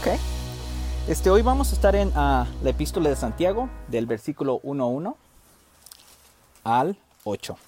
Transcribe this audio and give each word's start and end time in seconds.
Ok. 0.00 0.06
Este, 1.08 1.28
hoy 1.28 1.42
vamos 1.42 1.72
a 1.72 1.74
estar 1.74 1.94
en 1.94 2.10
ah, 2.14 2.46
la 2.62 2.70
epístola 2.70 3.10
de 3.10 3.16
Santiago, 3.16 3.68
del 3.88 4.06
versículo 4.06 4.58
1.1 4.62 5.14
al 6.64 6.96
8. 7.24 7.58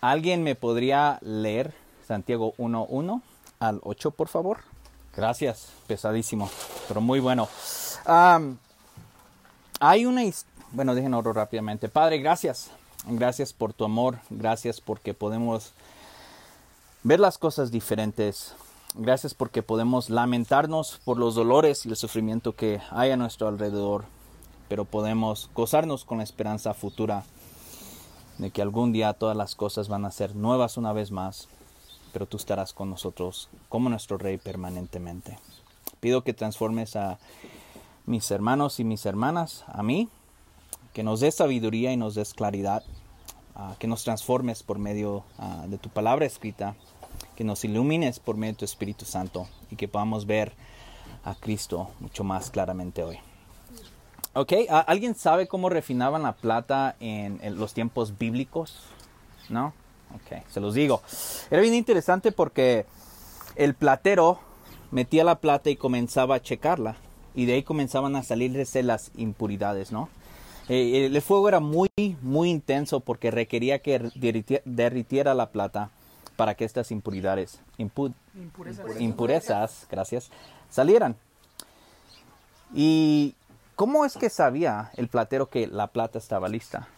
¿Alguien 0.00 0.42
me 0.42 0.54
podría 0.54 1.18
leer 1.20 1.74
Santiago 2.08 2.54
1.1 2.56 3.20
al 3.60 3.80
8, 3.82 4.12
por 4.12 4.28
favor? 4.28 4.60
Gracias, 5.14 5.68
pesadísimo, 5.86 6.48
pero 6.88 7.02
muy 7.02 7.20
bueno. 7.20 7.46
Hay 8.06 10.06
una... 10.06 10.22
Bueno, 10.70 10.94
déjenme 10.94 11.18
oro 11.18 11.34
rápidamente. 11.34 11.90
Padre, 11.90 12.20
gracias. 12.20 12.70
Gracias 13.06 13.52
por 13.52 13.74
tu 13.74 13.84
amor. 13.84 14.18
Gracias 14.30 14.80
porque 14.80 15.12
podemos 15.12 15.74
ver 17.02 17.20
las 17.20 17.36
cosas 17.36 17.70
diferentes. 17.70 18.54
Gracias 18.94 19.32
porque 19.32 19.62
podemos 19.62 20.10
lamentarnos 20.10 21.00
por 21.02 21.16
los 21.16 21.34
dolores 21.34 21.86
y 21.86 21.88
el 21.88 21.96
sufrimiento 21.96 22.54
que 22.54 22.78
hay 22.90 23.10
a 23.10 23.16
nuestro 23.16 23.48
alrededor, 23.48 24.04
pero 24.68 24.84
podemos 24.84 25.48
gozarnos 25.54 26.04
con 26.04 26.18
la 26.18 26.24
esperanza 26.24 26.74
futura 26.74 27.24
de 28.36 28.50
que 28.50 28.60
algún 28.60 28.92
día 28.92 29.14
todas 29.14 29.34
las 29.34 29.54
cosas 29.54 29.88
van 29.88 30.04
a 30.04 30.10
ser 30.10 30.36
nuevas 30.36 30.76
una 30.76 30.92
vez 30.92 31.10
más, 31.10 31.48
pero 32.12 32.26
tú 32.26 32.36
estarás 32.36 32.74
con 32.74 32.90
nosotros 32.90 33.48
como 33.70 33.88
nuestro 33.88 34.18
Rey 34.18 34.36
permanentemente. 34.36 35.38
Pido 36.00 36.22
que 36.22 36.34
transformes 36.34 36.94
a 36.94 37.18
mis 38.04 38.30
hermanos 38.30 38.78
y 38.78 38.84
mis 38.84 39.06
hermanas, 39.06 39.64
a 39.68 39.82
mí, 39.82 40.10
que 40.92 41.02
nos 41.02 41.20
des 41.20 41.36
sabiduría 41.36 41.92
y 41.92 41.96
nos 41.96 42.14
des 42.14 42.34
claridad, 42.34 42.82
que 43.78 43.86
nos 43.86 44.04
transformes 44.04 44.62
por 44.62 44.78
medio 44.78 45.24
ah, 45.38 45.64
de 45.66 45.78
tu 45.78 45.88
palabra 45.88 46.26
escrita, 46.26 46.74
que 47.36 47.44
nos 47.44 47.64
ilumines 47.64 48.18
por 48.20 48.36
medio 48.36 48.52
de 48.54 48.58
tu 48.58 48.64
Espíritu 48.64 49.04
Santo 49.04 49.48
y 49.70 49.76
que 49.76 49.88
podamos 49.88 50.26
ver 50.26 50.52
a 51.24 51.34
Cristo 51.34 51.90
mucho 52.00 52.24
más 52.24 52.50
claramente 52.50 53.02
hoy. 53.02 53.18
Ok, 54.34 54.52
¿a- 54.70 54.80
¿alguien 54.80 55.14
sabe 55.14 55.46
cómo 55.46 55.68
refinaban 55.68 56.22
la 56.22 56.32
plata 56.32 56.96
en, 57.00 57.38
los 57.58 57.74
tiempos 57.74 58.18
bíblicos? 58.18 58.76
¿No? 59.48 59.74
Ok, 60.14 60.42
se 60.48 60.60
los 60.60 60.74
digo. 60.74 61.02
Era 61.50 61.60
bien 61.62 61.74
interesante 61.74 62.32
porque 62.32 62.86
el 63.56 63.74
platero 63.74 64.38
metía 64.90 65.24
la 65.24 65.36
plata 65.36 65.70
y 65.70 65.76
comenzaba 65.76 66.36
a 66.36 66.42
checarla 66.42 66.96
y 67.34 67.46
de 67.46 67.54
ahí 67.54 67.62
comenzaban 67.62 68.16
a 68.16 68.22
salirse 68.22 68.82
las 68.82 69.10
impuridades, 69.16 69.90
¿no? 69.92 70.08
Eh, 70.68 71.06
el 71.06 71.22
fuego 71.22 71.48
era 71.48 71.60
muy, 71.60 71.88
muy 72.22 72.50
intenso 72.50 73.00
porque 73.00 73.30
requería 73.30 73.80
que 73.80 74.00
derriti- 74.00 74.62
derritiera 74.64 75.34
la 75.34 75.50
plata 75.50 75.90
para 76.36 76.54
que 76.54 76.64
estas 76.64 76.90
impuridades, 76.90 77.60
impu- 77.78 78.12
impurezas, 78.98 79.86
gracias, 79.90 80.30
salieran. 80.70 81.16
¿Y 82.74 83.34
cómo 83.76 84.04
es 84.04 84.16
que 84.16 84.30
sabía 84.30 84.90
el 84.96 85.08
platero 85.08 85.48
que 85.48 85.66
la 85.66 85.88
plata 85.88 86.18
estaba 86.18 86.48
lista? 86.48 86.88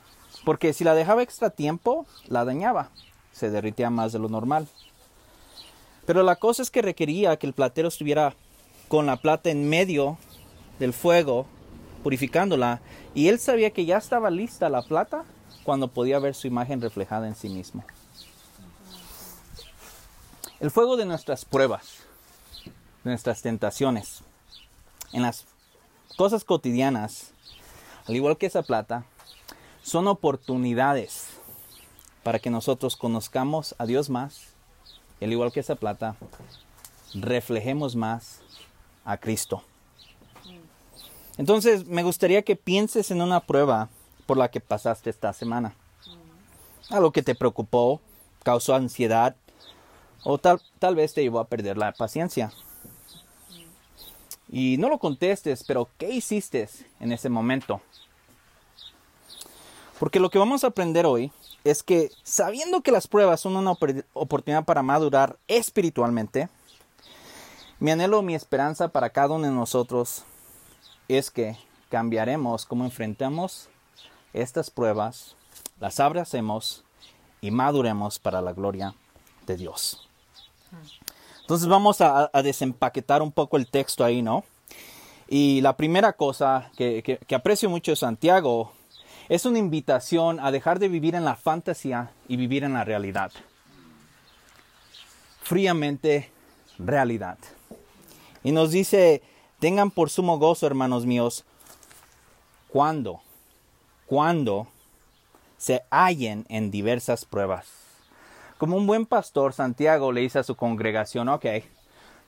Porque 0.45 0.73
si 0.73 0.85
la 0.85 0.95
dejaba 0.95 1.23
extra 1.23 1.51
tiempo, 1.51 2.07
la 2.27 2.45
dañaba, 2.45 2.91
se 3.33 3.51
derritía 3.51 3.91
más 3.91 4.13
de 4.13 4.19
lo 4.19 4.29
normal. 4.29 4.69
Pero 6.07 6.23
la 6.23 6.37
cosa 6.37 6.63
es 6.63 6.71
que 6.71 6.83
requería 6.83 7.37
que 7.39 7.47
el 7.47 7.55
platero 7.55 7.89
estuviera 7.89 8.35
con 8.89 9.07
la 9.07 9.17
plata 9.17 9.51
en 9.51 9.69
medio 9.69 10.19
del 10.79 10.93
fuego, 10.93 11.47
purificándola, 12.03 12.81
y 13.15 13.29
él 13.29 13.39
sabía 13.39 13.71
que 13.71 13.87
ya 13.87 13.97
estaba 13.97 14.31
lista 14.31 14.69
la 14.69 14.83
plata 14.83 15.25
cuando 15.65 15.89
podía 15.89 16.19
ver 16.19 16.35
su 16.35 16.47
imagen 16.47 16.81
reflejada 16.83 17.27
en 17.27 17.35
sí 17.35 17.49
mismo. 17.49 17.83
El 20.65 20.71
fuego 20.71 20.97
de 20.97 21.05
nuestras 21.05 21.45
pruebas, 21.45 21.99
de 23.05 23.11
nuestras 23.11 23.43
tentaciones, 23.43 24.23
en 25.13 25.21
las 25.21 25.45
cosas 26.17 26.43
cotidianas, 26.43 27.33
al 28.07 28.17
igual 28.17 28.39
que 28.39 28.47
esa 28.47 28.63
plata, 28.63 29.05
son 29.83 30.09
oportunidades 30.09 31.27
para 32.23 32.39
que 32.39 32.49
nosotros 32.49 32.97
conozcamos 32.97 33.75
a 33.77 33.85
Dios 33.85 34.09
más 34.09 34.55
y 35.21 35.27
al 35.27 35.33
igual 35.33 35.53
que 35.53 35.61
esa 35.61 35.75
plata, 35.75 36.17
reflejemos 37.13 37.95
más 37.95 38.41
a 39.05 39.19
Cristo. 39.19 39.63
Entonces, 41.37 41.87
me 41.89 42.03
gustaría 42.03 42.41
que 42.41 42.57
pienses 42.57 43.11
en 43.11 43.21
una 43.21 43.41
prueba 43.41 43.91
por 44.25 44.39
la 44.39 44.51
que 44.51 44.61
pasaste 44.61 45.11
esta 45.11 45.35
semana. 45.35 45.75
Algo 46.89 47.13
que 47.13 47.23
te 47.23 47.35
preocupó, 47.35 48.01
causó 48.43 48.75
ansiedad 48.75 49.37
o 50.25 50.39
tal, 50.39 50.61
tal 50.79 50.95
vez 50.95 51.15
te 51.15 51.23
llevó 51.23 51.39
a 51.39 51.47
perder 51.47 51.77
la 51.77 51.93
paciencia. 51.93 52.53
Y 54.49 54.77
no 54.79 54.89
lo 54.89 54.99
contestes, 54.99 55.65
pero 55.65 55.89
¿qué 55.99 56.11
hiciste 56.11 56.69
en 57.01 57.13
ese 57.13 57.29
momento? 57.29 57.81
Porque 59.99 60.21
lo 60.21 60.31
que 60.31 60.39
vamos 60.39 60.65
a 60.65 60.69
aprender 60.69 61.07
hoy 61.07 61.33
es 61.63 61.83
que 61.83 62.11
sabiendo 62.23 62.83
que 62.83 62.93
las 62.93 63.09
pruebas 63.09 63.41
son 63.41 63.57
una 63.57 63.73
opor- 63.73 64.05
oportunidad 64.13 64.65
para 64.65 64.83
madurar 64.83 65.39
espiritualmente, 65.49 66.49
mi 67.81 67.91
anhelo, 67.91 68.23
mi 68.23 68.35
esperanza 68.35 68.89
para 68.89 69.11
cada 69.11 69.35
uno 69.35 69.47
de 69.47 69.53
nosotros 69.53 70.25
es 71.09 71.31
que 71.31 71.57
cambiaremos 71.91 72.67
cómo 72.67 72.85
enfrentamos 72.85 73.69
estas 74.33 74.71
pruebas, 74.71 75.37
las 75.81 76.01
abracemos 76.01 76.85
y 77.41 77.51
maduremos 77.51 78.19
para 78.19 78.41
la 78.41 78.53
gloria 78.53 78.95
de 79.47 79.57
Dios. 79.57 80.04
Entonces 81.41 81.69
vamos 81.69 82.01
a, 82.01 82.31
desempaquetar 82.43 83.23
un 83.23 83.33
poco 83.33 83.57
el 83.57 83.69
texto 83.69 84.05
ahí, 84.05 84.23
¿no? 84.23 84.45
Y 85.29 85.61
la 85.61 85.77
primera 85.77 86.13
cosa 86.13 86.71
que 86.77 87.19
aprecio 87.35 87.69
mucho 87.69 87.93
de 87.93 87.97
Santiago 87.97 88.73
es 89.29 89.47
una 89.47 89.59
invitación 89.59 90.39
a 90.41 90.51
dejar 90.51 90.79
de 90.79 90.89
vivir 90.89 91.15
en 91.15 91.25
la 91.25 91.37
fantasía 91.37 92.11
y 92.29 92.37
vivir 92.37 92.65
en 92.65 92.75
la 92.75 92.85
realidad. 92.85 93.33
Fríamente 95.43 96.31
realidad. 96.79 97.39
Y 98.43 98.53
nos 98.53 98.71
dice, 98.71 99.23
tengan 99.59 99.91
por 99.91 100.11
sumo 100.11 100.39
gozo, 100.39 100.67
hermanos 100.67 101.07
míos, 101.07 101.45
cuando, 102.69 103.21
cuando 104.07 104.69
se 105.57 105.83
hallen 105.91 106.45
en 106.49 106.71
diversas 106.71 107.25
pruebas. 107.25 107.84
Como 108.65 108.79
un 108.79 108.87
buen 108.87 109.05
pastor, 109.05 109.53
Santiago 109.53 110.11
le 110.11 110.23
dice 110.23 110.39
a 110.39 110.43
su 110.43 110.57
congregación, 110.57 111.29
ok, 111.29 111.45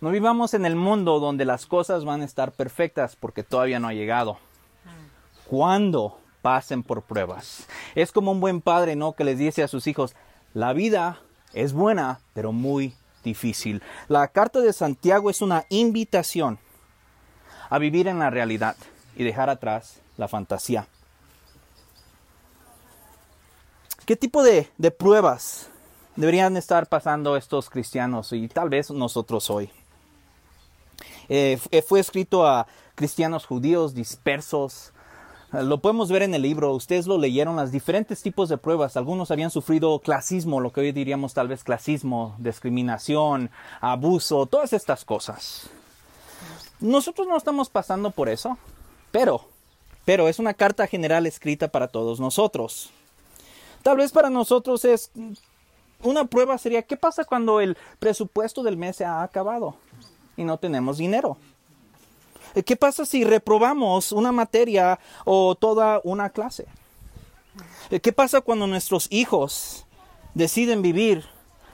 no 0.03 0.11
vivamos 0.11 0.53
en 0.53 0.67
el 0.67 0.77
mundo 0.77 1.19
donde 1.19 1.47
las 1.47 1.65
cosas 1.65 2.05
van 2.05 2.21
a 2.21 2.27
estar 2.27 2.53
perfectas 2.53 3.17
porque 3.17 3.43
todavía 3.43 3.81
no 3.81 3.89
ha 3.89 3.95
llegado. 3.95 4.37
Cuando 5.47 6.19
pasen 6.43 6.83
por 6.83 7.01
pruebas. 7.01 7.67
Es 7.95 8.13
como 8.13 8.33
un 8.33 8.41
buen 8.41 8.61
padre, 8.61 8.97
¿no? 8.97 9.15
Que 9.15 9.25
les 9.25 9.39
dice 9.39 9.63
a 9.63 9.69
sus 9.69 9.87
hijos, 9.87 10.15
la 10.53 10.75
vida 10.75 11.23
es 11.55 11.73
buena, 11.73 12.21
pero 12.35 12.53
muy 12.53 12.95
difícil. 13.25 13.83
La 14.07 14.29
carta 14.29 14.61
de 14.61 14.75
Santiago 14.75 15.31
es 15.31 15.41
una 15.41 15.65
invitación 15.71 16.59
a 17.71 17.79
vivir 17.79 18.09
en 18.09 18.19
la 18.19 18.29
realidad 18.29 18.77
y 19.17 19.25
dejar 19.25 19.49
atrás 19.49 20.03
la 20.19 20.29
fantasía. 20.29 20.87
¿Qué 24.05 24.17
tipo 24.17 24.43
de, 24.43 24.69
de 24.77 24.91
pruebas 24.91 25.71
deberían 26.17 26.57
estar 26.57 26.89
pasando 26.89 27.37
estos 27.37 27.71
cristianos 27.71 28.33
y 28.33 28.49
tal 28.49 28.69
vez 28.69 28.91
nosotros 28.91 29.49
hoy? 29.51 29.71
Eh, 31.29 31.53
f- 31.55 31.83
fue 31.83 32.01
escrito 32.01 32.47
a 32.47 32.67
cristianos 32.95 33.47
judíos 33.47 33.95
dispersos. 33.95 34.93
Eh, 35.53 35.63
Lo 35.63 35.79
podemos 35.79 36.11
ver 36.11 36.23
en 36.23 36.35
el 36.35 36.43
libro, 36.43 36.73
ustedes 36.73 37.07
lo 37.07 37.19
leyeron, 37.19 37.57
los 37.57 37.73
diferentes 37.73 38.23
tipos 38.23 38.49
de 38.49 38.59
pruebas. 38.59 38.97
Algunos 38.97 39.31
habían 39.31 39.51
sufrido 39.51 39.99
clasismo, 39.99 40.61
lo 40.61 40.73
que 40.73 40.81
hoy 40.81 40.93
diríamos 40.93 41.35
tal 41.35 41.49
vez 41.49 41.65
clasismo, 41.65 42.35
discriminación, 42.39 43.51
abuso, 43.81 44.47
todas 44.47 44.73
estas 44.73 45.05
cosas. 45.05 45.69
Nosotros 46.81 47.27
no 47.27 47.37
estamos 47.37 47.71
pasando 47.71 48.11
por 48.11 48.29
eso, 48.29 48.59
pero, 49.11 49.49
pero 50.05 50.29
es 50.29 50.39
una 50.39 50.55
carta 50.55 50.87
general 50.87 51.27
escrita 51.27 51.69
para 51.69 51.89
todos 51.89 52.21
nosotros. 52.21 52.91
Tal 53.83 53.97
vez 53.97 54.13
para 54.13 54.31
nosotros 54.31 54.85
es 54.85 55.11
una 56.03 56.25
prueba 56.25 56.59
sería 56.59 56.83
¿qué 56.83 56.97
pasa 56.97 57.25
cuando 57.25 57.61
el 57.61 57.77
presupuesto 57.99 58.63
del 58.63 58.77
mes 58.77 58.97
se 58.97 59.05
ha 59.05 59.23
acabado 59.23 59.77
y 60.37 60.45
no 60.45 60.59
tenemos 60.59 60.99
dinero? 60.99 61.37
¿Qué 62.65 62.77
pasa 62.77 63.05
si 63.05 63.25
reprobamos 63.25 64.13
una 64.13 64.33
materia 64.33 64.99
o 65.25 65.55
toda 65.55 66.01
una 66.05 66.31
clase? 66.31 66.67
¿Qué 68.03 68.13
pasa 68.13 68.41
cuando 68.41 68.67
nuestros 68.67 69.09
hijos 69.11 69.87
deciden 70.35 70.81
vivir 70.81 71.25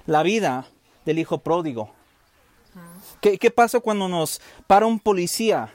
la 0.06 0.22
vida 0.22 0.66
del 1.04 1.18
hijo 1.18 1.38
pródigo? 1.38 1.90
¿Qué, 3.20 3.38
qué 3.38 3.50
pasa 3.50 3.80
cuando 3.80 4.08
nos 4.08 4.40
para 4.66 4.86
un 4.86 4.98
policía 4.98 5.72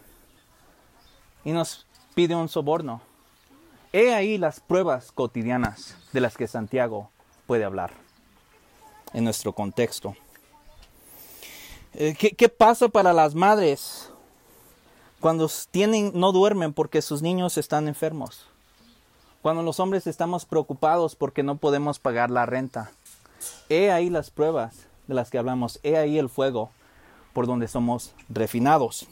y 1.45 1.51
nos 1.51 1.85
pide 2.13 2.35
un 2.35 2.49
soborno? 2.49 3.01
He 3.94 4.13
ahí 4.13 4.38
las 4.38 4.59
pruebas 4.59 5.13
cotidianas 5.13 5.95
de 6.11 6.19
las 6.19 6.35
que 6.35 6.47
Santiago 6.47 7.09
puede 7.45 7.63
hablar 7.63 8.06
en 9.13 9.24
nuestro 9.24 9.54
contexto. 9.54 10.15
Eh, 11.94 12.15
¿Qué, 12.15 12.50
pasa 12.50 12.89
para 12.89 13.12
las 13.13 13.33
madres 13.33 14.12
cuando 15.19 15.50
tienen, 15.71 16.12
no 16.13 16.31
duermen 16.31 16.74
porque 16.74 17.01
sus 17.01 17.21
niños 17.21 17.57
están 17.57 17.88
enfermos. 17.88 18.45
Cuando 19.42 19.63
los 19.63 19.80
hombres 19.80 20.06
estamos 20.06 20.45
preocupados 20.45 21.15
porque 21.15 21.42
no 21.42 21.57
podemos 21.57 22.00
pagar 22.00 22.30
la 22.30 22.45
renta. 22.45 22.92
He 23.69 23.92
ahí 23.92 24.09
las 24.09 24.30
pruebas 24.30 24.75
de 25.07 25.15
las 25.15 25.31
que 25.31 25.38
hablamos. 25.38 25.80
He 25.83 25.98
ahí 25.98 26.19
el 26.19 26.30
fuego 26.30 26.69
por 27.33 27.48
donde 27.48 27.68
somos 27.68 28.13
refinados. 28.30 29.07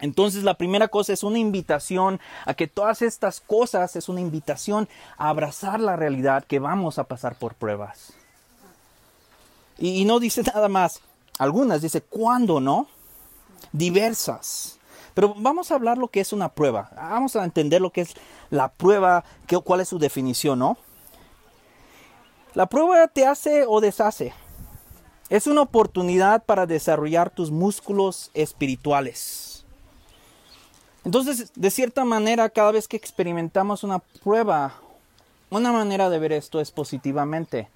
Entonces 0.00 0.42
la 0.42 0.54
primera 0.54 0.88
cosa 0.88 1.12
es 1.12 1.22
una 1.22 1.38
invitación 1.38 2.20
a 2.44 2.54
que 2.54 2.66
todas 2.66 3.02
estas 3.02 3.40
cosas 3.40 3.96
es 3.96 4.08
una 4.08 4.20
invitación 4.20 4.88
a 5.16 5.28
abrazar 5.28 5.80
la 5.80 5.96
realidad 5.96 6.44
que 6.44 6.58
vamos 6.58 6.98
a 6.98 7.04
pasar 7.04 7.36
por 7.36 7.54
pruebas. 7.54 8.14
Y, 9.80 10.04
no 10.04 10.20
dice 10.20 10.42
nada 10.42 10.68
más, 10.68 11.00
algunas 11.38 11.80
dice, 11.80 12.02
¿cuándo 12.02 12.60
no? 12.60 12.86
Diversas. 13.72 14.78
Pero 15.14 15.34
vamos 15.36 15.70
a 15.70 15.74
hablar 15.74 15.96
lo 15.96 16.08
que 16.08 16.20
es 16.20 16.32
una 16.32 16.50
prueba. 16.50 16.90
Vamos 16.94 17.34
a 17.34 17.44
entender 17.44 17.80
lo 17.80 17.90
que 17.90 18.02
es 18.02 18.14
la 18.50 18.68
prueba, 18.68 19.24
qué, 19.46 19.58
cuál 19.58 19.80
es 19.80 19.88
su 19.88 19.98
definición, 19.98 20.58
¿no? 20.58 20.76
La 22.54 22.66
prueba 22.66 23.08
te 23.08 23.26
hace 23.26 23.64
o 23.66 23.80
deshace. 23.80 24.34
Es 25.30 25.46
una 25.46 25.62
oportunidad 25.62 26.44
para 26.44 26.66
desarrollar 26.66 27.30
tus 27.30 27.50
músculos 27.50 28.30
espirituales. 28.34 29.64
Entonces, 31.04 31.52
de 31.54 31.70
cierta 31.70 32.04
manera, 32.04 32.50
cada 32.50 32.72
vez 32.72 32.86
que 32.86 32.96
experimentamos 32.96 33.82
una 33.82 34.00
prueba, 34.00 34.74
una 35.48 35.72
manera 35.72 36.10
de 36.10 36.18
ver 36.18 36.32
esto 36.32 36.60
es 36.60 36.70
positivamente. 36.70 37.68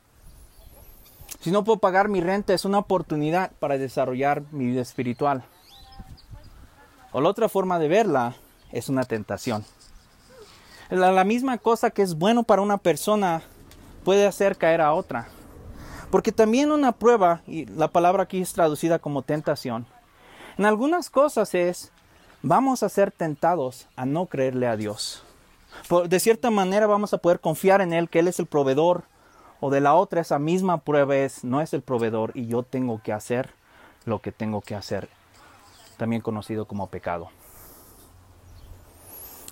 Si 1.40 1.50
no 1.50 1.64
puedo 1.64 1.78
pagar 1.78 2.08
mi 2.08 2.20
renta, 2.20 2.54
es 2.54 2.64
una 2.64 2.78
oportunidad 2.78 3.52
para 3.58 3.78
desarrollar 3.78 4.42
mi 4.50 4.66
vida 4.66 4.82
espiritual. 4.82 5.44
O 7.12 7.20
la 7.20 7.28
otra 7.28 7.48
forma 7.48 7.78
de 7.78 7.88
verla 7.88 8.34
es 8.72 8.88
una 8.88 9.04
tentación. 9.04 9.64
La, 10.90 11.12
la, 11.12 11.24
misma 11.24 11.58
cosa 11.58 11.90
que 11.90 12.02
es 12.02 12.14
bueno 12.14 12.42
para 12.42 12.62
una 12.62 12.78
persona 12.78 13.42
puede 14.04 14.26
hacer 14.26 14.56
caer 14.56 14.80
a 14.80 14.92
otra. 14.92 15.28
Porque 16.10 16.32
también 16.32 16.70
una 16.70 16.92
prueba, 16.92 17.42
y 17.46 17.66
la 17.66 17.88
palabra 17.88 18.24
aquí 18.24 18.40
es 18.40 18.52
traducida 18.52 18.98
como 18.98 19.22
tentación, 19.22 19.86
en 20.56 20.66
algunas 20.66 21.10
cosas 21.10 21.54
es, 21.54 21.90
vamos 22.42 22.82
a 22.82 22.88
ser 22.88 23.10
tentados 23.10 23.88
a 23.96 24.06
no 24.06 24.26
creerle 24.26 24.68
a 24.68 24.76
Dios. 24.76 25.24
Por, 25.88 26.08
de 26.08 26.20
cierta 26.20 26.50
manera 26.50 26.86
vamos 26.86 27.12
a 27.12 27.18
poder 27.18 27.40
confiar 27.40 27.80
en 27.80 27.92
Él, 27.92 28.08
que 28.08 28.20
Él 28.20 28.28
es 28.28 28.38
el 28.38 28.46
proveedor. 28.46 29.04
O 29.60 29.70
de 29.70 29.80
la 29.80 29.94
otra, 29.94 30.20
esa 30.20 30.38
misma 30.38 30.78
prueba 30.78 31.16
es, 31.16 31.44
no 31.44 31.60
es 31.60 31.72
el 31.74 31.82
proveedor 31.82 32.32
y 32.34 32.46
yo 32.46 32.62
tengo 32.62 33.00
que 33.02 33.12
hacer 33.12 33.50
lo 34.04 34.20
que 34.20 34.32
tengo 34.32 34.60
que 34.60 34.74
hacer 34.74 35.08
también 35.96 36.22
conocido 36.22 36.66
como 36.66 36.88
pecado. 36.88 37.28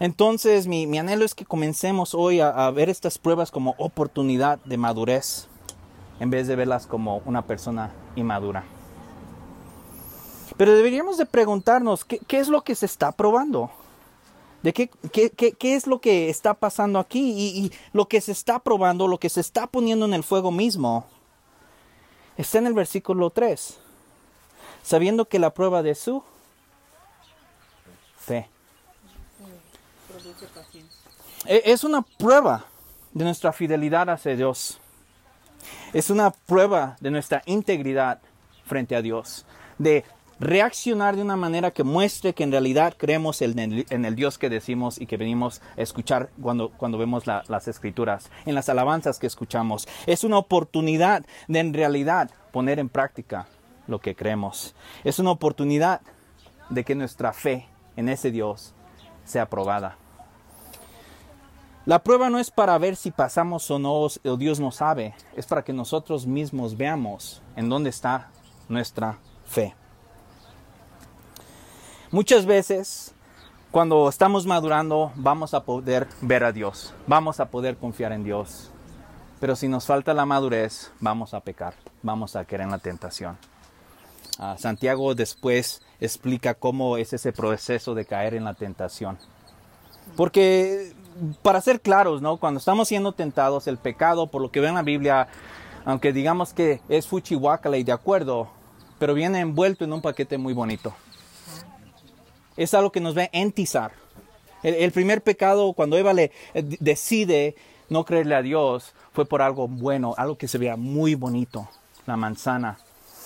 Entonces 0.01 0.67
mi, 0.67 0.87
mi 0.87 0.99
anhelo 0.99 1.25
es 1.25 1.35
que 1.35 1.45
comencemos 1.45 2.15
hoy 2.15 2.41
a, 2.41 2.71
ver 2.71 2.89
estas 2.89 3.19
pruebas 3.19 3.51
como 3.51 3.75
oportunidad 3.79 4.59
de 4.65 4.77
madurez 4.77 5.47
en 6.19 6.31
vez 6.31 6.47
de 6.47 6.57
verlas 6.57 6.87
como 6.87 7.19
una 7.25 7.43
persona 7.43 7.93
inmadura. 8.17 8.65
Pero 10.57 10.75
deberíamos 10.75 11.19
de 11.19 11.27
preguntarnos 11.27 12.05
qué, 12.05 12.19
qué 12.19 12.39
es 12.39 12.49
lo 12.49 12.63
que 12.63 12.75
se 12.75 12.87
está 12.87 13.13
probando. 13.13 13.71
¿De 14.63 14.73
qué, 14.73 14.89
qué, 15.13 15.31
qué, 15.31 15.53
qué, 15.53 15.75
es 15.75 15.87
lo 15.87 16.01
que 16.01 16.31
está 16.31 16.55
pasando 16.55 16.99
aquí? 16.99 17.33
Y, 17.33 17.67
y 17.67 17.73
lo 17.93 18.07
que 18.07 18.21
se 18.21 18.33
está 18.33 18.61
probando, 18.61 19.09
lo 19.09 19.19
que 19.19 19.29
se 19.29 19.41
está 19.41 19.67
poniendo 19.67 20.07
en 20.07 20.15
el 20.15 20.23
fuego 20.23 20.53
mismo, 20.53 21.07
está 22.37 22.59
en 22.59 22.67
el 22.69 22.75
versículo 22.75 23.31
3. 23.31 23.79
Sabiendo 24.83 25.25
que 25.27 25.39
la 25.39 25.53
prueba 25.53 25.83
de 25.83 25.95
su 25.95 26.23
fe. 28.19 28.49
Es 31.47 31.83
una 31.83 32.03
prueba 32.03 32.67
de 33.13 33.25
nuestra 33.25 33.53
fidelidad 33.53 34.09
hacia 34.11 34.37
Dios. 34.37 34.79
Es 35.93 36.09
una 36.11 36.31
prueba 36.31 36.97
de 37.01 37.11
nuestra 37.11 37.43
integridad 37.47 38.21
frente 38.65 38.97
a 38.97 39.03
Dios. 39.03 39.45
De 39.79 40.05
reaccionar 40.43 41.15
de 41.15 41.23
una 41.23 41.37
manera 41.37 41.71
que 41.71 41.85
muestre 41.85 42.35
que 42.35 42.43
en 42.43 42.51
realidad 42.51 42.95
creemos 42.99 43.41
en 43.43 43.59
el, 43.61 44.17
Dios 44.17 44.39
que 44.39 44.51
decimos 44.51 45.01
y 45.01 45.07
que 45.07 45.17
venimos 45.17 45.63
a 45.79 45.83
escuchar 45.83 46.31
cuando, 46.41 46.71
cuando 46.71 46.99
vemos 46.99 47.29
la, 47.29 47.45
las 47.47 47.69
escrituras, 47.69 48.29
en 48.45 48.57
las 48.57 48.69
alabanzas 48.69 49.21
que 49.21 49.29
escuchamos. 49.29 49.87
Es 50.05 50.25
una 50.25 50.39
oportunidad 50.39 51.25
de 51.47 51.61
en 51.61 51.73
realidad 51.73 52.29
poner 52.51 52.81
en 52.81 52.89
práctica 52.89 53.47
lo 53.87 54.01
que 54.01 54.17
creemos. 54.17 54.75
Es 55.05 55.21
una 55.21 55.31
oportunidad 55.31 56.01
de 56.71 56.85
que 56.85 56.97
nuestra 56.97 57.33
fe 57.33 57.69
en 57.97 58.09
ese 58.09 58.33
Dios 58.33 58.75
sea 59.25 59.49
probada. 59.49 59.97
La 61.87 62.03
prueba 62.03 62.31
no 62.31 62.41
es 62.41 62.51
para 62.51 62.77
ver 62.79 62.97
si 62.97 63.13
pasamos 63.13 63.71
o 63.71 63.79
no, 63.79 63.93
o 63.93 64.37
Dios 64.37 64.59
no 64.59 64.73
sabe, 64.73 65.15
es 65.37 65.47
para 65.47 65.63
que 65.63 65.73
nosotros 65.73 66.27
mismos 66.27 66.77
veamos 66.77 67.43
en 67.55 67.69
dónde 67.69 67.91
está 67.91 68.31
nuestra 68.69 69.19
fe. 69.45 69.77
Muchas 72.13 72.45
veces, 72.45 73.15
cuando 73.71 74.07
estamos 74.07 74.45
madurando, 74.45 75.13
vamos 75.15 75.55
a 75.55 75.65
poder 75.65 76.07
ver 76.21 76.45
a 76.45 76.53
Dios, 76.53 76.93
vamos 77.07 77.41
a 77.41 77.47
poder 77.47 77.79
confiar 77.79 78.13
en 78.13 78.23
Dios, 78.23 78.71
pero 79.41 79.57
si 79.57 79.67
nos 79.67 79.87
falta 79.87 80.13
la 80.13 80.27
madurez, 80.27 80.93
vamos 81.01 81.33
a 81.33 81.41
pecar, 81.41 81.73
vamos 82.03 82.37
a 82.37 82.45
caer 82.45 82.61
en 82.61 82.71
la 82.71 82.77
tentación. 82.77 83.39
Uh, 84.39 84.59
Santiago 84.59 85.15
después 85.15 85.81
explica 86.01 86.53
cómo 86.53 86.99
es 86.99 87.15
ese 87.15 87.33
proceso 87.33 87.95
de 87.95 88.05
caer 88.05 88.35
en 88.35 88.45
la 88.45 88.53
tentación. 88.53 89.17
Porque, 90.15 90.93
para 91.41 91.63
ser 91.63 91.81
claros, 91.81 92.21
¿no? 92.21 92.37
Cuando 92.37 92.59
estamos 92.59 92.89
siendo 92.89 93.13
tentados, 93.13 93.67
el 93.67 93.79
pecado, 93.79 94.27
por 94.27 94.43
lo 94.43 94.51
que 94.51 94.61
veo 94.61 94.69
en 94.69 94.75
la 94.75 94.83
Biblia, 94.83 95.29
aunque 95.87 96.13
digamos 96.13 96.53
que 96.53 96.83
es 96.91 97.07
fuchihuacala 97.07 97.79
y 97.79 97.85
de 97.85 97.93
acuerdo, 97.93 98.49
pero 98.99 99.15
viene 99.15 99.41
envuelto 99.41 99.87
en 99.87 99.95
un 99.95 100.03
paquete 100.03 100.37
muy 100.37 100.53
bonito. 100.53 100.93
Es 102.57 102.75
algo 102.75 102.93
que 102.93 103.01
nos 103.01 103.17
va 103.17 103.23
a 103.23 103.31
entizar. 103.33 103.93
El, 104.63 104.75
el 104.75 104.93
primer 104.93 105.23
pecado, 105.23 105.73
cuando 105.73 105.97
Eva 105.97 106.13
le 106.13 106.33
eh, 106.55 106.63
decide 106.81 107.57
no 107.89 108.05
creerle 108.05 108.35
a 108.35 108.43
Dios, 108.43 108.95
fue 109.13 109.27
por 109.27 109.43
algo 109.43 109.69
bueno, 109.69 110.15
algo 110.17 110.37
que 110.37 110.49
se 110.49 110.59
vea 110.59 110.77
muy 110.77 111.15
bonito, 111.15 111.69
la 112.07 112.17
manzana. 112.17 112.79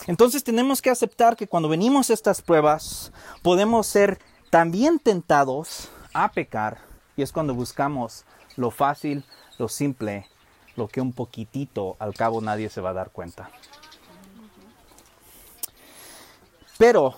Entonces 0.06 0.44
tenemos 0.44 0.82
que 0.82 0.90
aceptar 0.90 1.37
que 1.37 1.46
cuando 1.46 1.69
venimos 1.69 2.11
a 2.11 2.14
estas 2.14 2.43
pruebas 2.43 3.12
podemos 3.43 3.87
ser 3.87 4.19
también 4.50 4.99
tentados 4.99 5.88
a 6.12 6.30
pecar 6.30 6.78
y 7.16 7.23
es 7.23 7.33
cuando 7.33 7.54
buscamos 7.54 8.25
lo 8.56 8.71
fácil, 8.71 9.25
lo 9.59 9.68
simple, 9.68 10.26
lo 10.76 10.88
que 10.88 11.00
un 11.00 11.12
poquitito 11.12 11.97
al 11.99 12.14
cabo 12.14 12.40
nadie 12.40 12.68
se 12.68 12.80
va 12.80 12.90
a 12.90 12.95
dar 12.95 13.11
cuenta. 13.11 13.50
Pero 16.78 17.16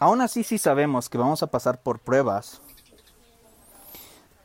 aún 0.00 0.20
así 0.20 0.42
sí 0.42 0.58
sabemos 0.58 1.08
que 1.08 1.18
vamos 1.18 1.44
a 1.44 1.46
pasar 1.46 1.80
por 1.80 2.00
pruebas, 2.00 2.60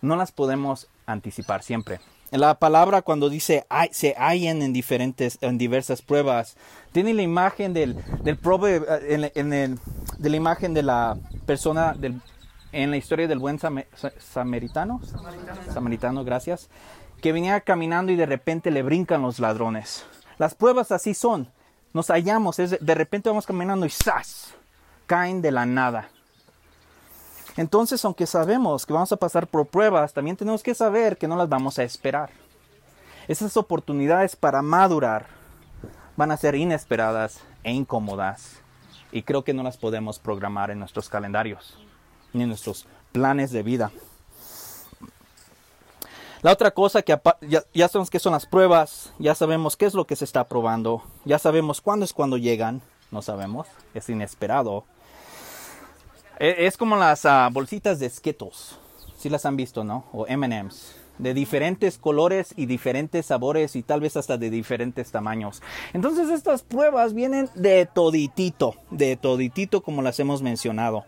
no 0.02 0.16
las 0.16 0.32
podemos 0.32 0.88
anticipar 1.08 1.64
siempre. 1.64 2.00
La 2.32 2.60
palabra 2.60 3.02
cuando 3.02 3.30
dice 3.30 3.66
se 3.92 4.14
hallan 4.18 4.62
en 4.62 4.74
diferentes, 4.74 5.38
en 5.42 5.58
diversas 5.58 6.02
pruebas, 6.02 6.58
tiene 6.92 7.14
la 7.14 7.22
imagen 7.22 7.74
del, 7.74 7.96
del 8.24 8.38
prove, 8.38 8.84
en, 9.08 9.32
en 9.34 9.54
el, 9.54 9.80
de 10.18 10.30
la 10.30 10.36
imagen 10.36 10.74
de 10.74 10.84
la 10.84 11.18
persona 11.46 11.94
del, 11.94 12.22
en 12.72 12.92
la 12.92 12.98
historia 12.98 13.28
del 13.28 13.40
buen 13.40 13.58
sam, 13.58 13.84
samaritano, 14.20 15.02
samaritano, 15.04 15.74
samaritano, 15.74 16.24
gracias, 16.26 16.70
que 17.22 17.32
venía 17.32 17.62
caminando 17.62 18.12
y 18.12 18.16
de 18.16 18.26
repente 18.26 18.70
le 18.70 18.84
brincan 18.84 19.22
los 19.22 19.40
ladrones. 19.40 20.06
Las 20.38 20.56
pruebas 20.56 20.92
así 20.92 21.14
son. 21.14 21.50
Nos 21.94 22.08
hallamos, 22.08 22.60
es, 22.60 22.78
de 22.86 22.96
repente 22.96 23.30
vamos 23.30 23.46
caminando 23.46 23.86
y 23.86 23.90
¡zas! 23.90 24.54
Caen 25.06 25.42
de 25.42 25.52
la 25.52 25.66
nada. 25.66 26.10
Entonces, 27.58 28.04
aunque 28.04 28.26
sabemos 28.26 28.86
que 28.86 28.94
vamos 28.94 29.12
a 29.12 29.18
pasar 29.18 29.48
por 29.48 29.68
pruebas, 29.68 30.14
también 30.14 30.36
tenemos 30.36 30.62
que 30.62 30.76
saber 30.76 31.18
que 31.18 31.28
no 31.28 31.38
las 31.38 31.48
vamos 31.48 31.80
a 31.80 31.84
esperar. 31.84 32.30
Esas 33.28 33.56
oportunidades 33.58 34.36
para 34.36 34.62
madurar 34.62 35.28
van 36.18 36.32
a 36.32 36.38
ser 36.38 36.56
inesperadas 36.56 37.40
e 37.64 37.72
incómodas 37.72 38.62
y 39.12 39.24
creo 39.24 39.44
que 39.44 39.54
no 39.54 39.64
las 39.64 39.78
podemos 39.78 40.20
programar 40.20 40.72
en 40.72 40.80
nuestros 40.80 41.10
calendarios 41.10 41.78
ni 42.34 42.44
en 42.44 42.50
nuestros 42.50 42.86
planes 43.12 43.52
de 43.52 43.64
vida. 43.64 43.92
La 46.42 46.52
otra 46.52 46.70
cosa 46.70 47.02
que 47.02 47.20
ya, 47.42 47.88
sabemos 47.88 48.10
que 48.10 48.20
son 48.20 48.34
las 48.34 48.46
pruebas, 48.46 49.12
ya 49.18 49.34
sabemos 49.34 49.76
qué 49.76 49.86
es 49.86 49.96
lo 49.96 50.06
que 50.06 50.16
se 50.16 50.26
está 50.26 50.44
probando, 50.44 51.02
ya 51.24 51.40
sabemos 51.40 51.82
cuándo 51.82 52.06
es 52.06 52.14
cuando 52.14 52.38
llegan, 52.38 52.84
no 53.10 53.24
sabemos, 53.24 53.68
es 53.96 54.10
inesperado. 54.10 54.84
Es 56.40 56.78
como 56.78 56.96
las 56.98 57.26
uh, 57.26 57.50
bolsitas 57.52 58.00
de 58.00 58.10
Skittles. 58.10 58.78
Si 59.18 59.30
las 59.30 59.46
han 59.46 59.56
visto, 59.56 59.84
¿no? 59.84 60.06
O 60.12 60.26
MMs. 60.28 60.96
De 61.18 61.34
diferentes 61.34 61.98
colores 61.98 62.54
y 62.58 62.66
diferentes 62.66 63.28
sabores 63.28 63.78
y 63.78 63.84
tal 63.84 64.02
vez 64.02 64.18
hasta 64.18 64.38
de 64.38 64.50
diferentes 64.50 65.12
tamaños. 65.12 65.62
Entonces 65.94 66.30
estas 66.30 66.62
pruebas 66.62 67.14
vienen 67.14 67.50
de 67.56 67.86
toditito. 67.86 68.76
De 68.92 69.16
toditito 69.16 69.82
como 69.82 70.02
las 70.02 70.20
hemos 70.20 70.42
mencionado. 70.42 71.06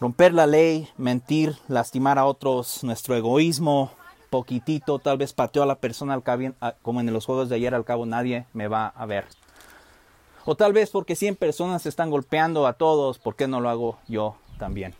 romper 0.00 0.32
la 0.32 0.46
ley, 0.46 0.88
mentir, 0.96 1.56
lastimar 1.66 2.18
a 2.18 2.24
otros, 2.24 2.84
nuestro 2.84 3.16
egoísmo, 3.16 3.90
poquitito, 4.30 4.98
tal 4.98 5.18
vez 5.18 5.32
pateo 5.32 5.62
a 5.62 5.66
la 5.66 5.80
persona 5.80 6.14
al 6.14 6.22
cabo, 6.22 6.52
como 6.82 7.00
en 7.00 7.12
los 7.12 7.26
juegos 7.26 7.48
de 7.48 7.56
ayer, 7.56 7.74
al 7.74 7.84
cabo 7.84 8.06
nadie 8.06 8.46
me 8.52 8.68
va 8.68 8.86
a 8.86 9.06
ver. 9.06 9.26
O 10.50 10.54
tal 10.54 10.72
vez 10.72 10.88
porque 10.88 11.14
100 11.14 11.36
personas 11.36 11.84
están 11.84 12.08
golpeando 12.08 12.66
a 12.66 12.72
todos, 12.72 13.18
¿por 13.18 13.36
qué 13.36 13.46
no 13.46 13.60
lo 13.60 13.68
hago 13.68 13.98
yo 14.08 14.36
también? 14.58 14.94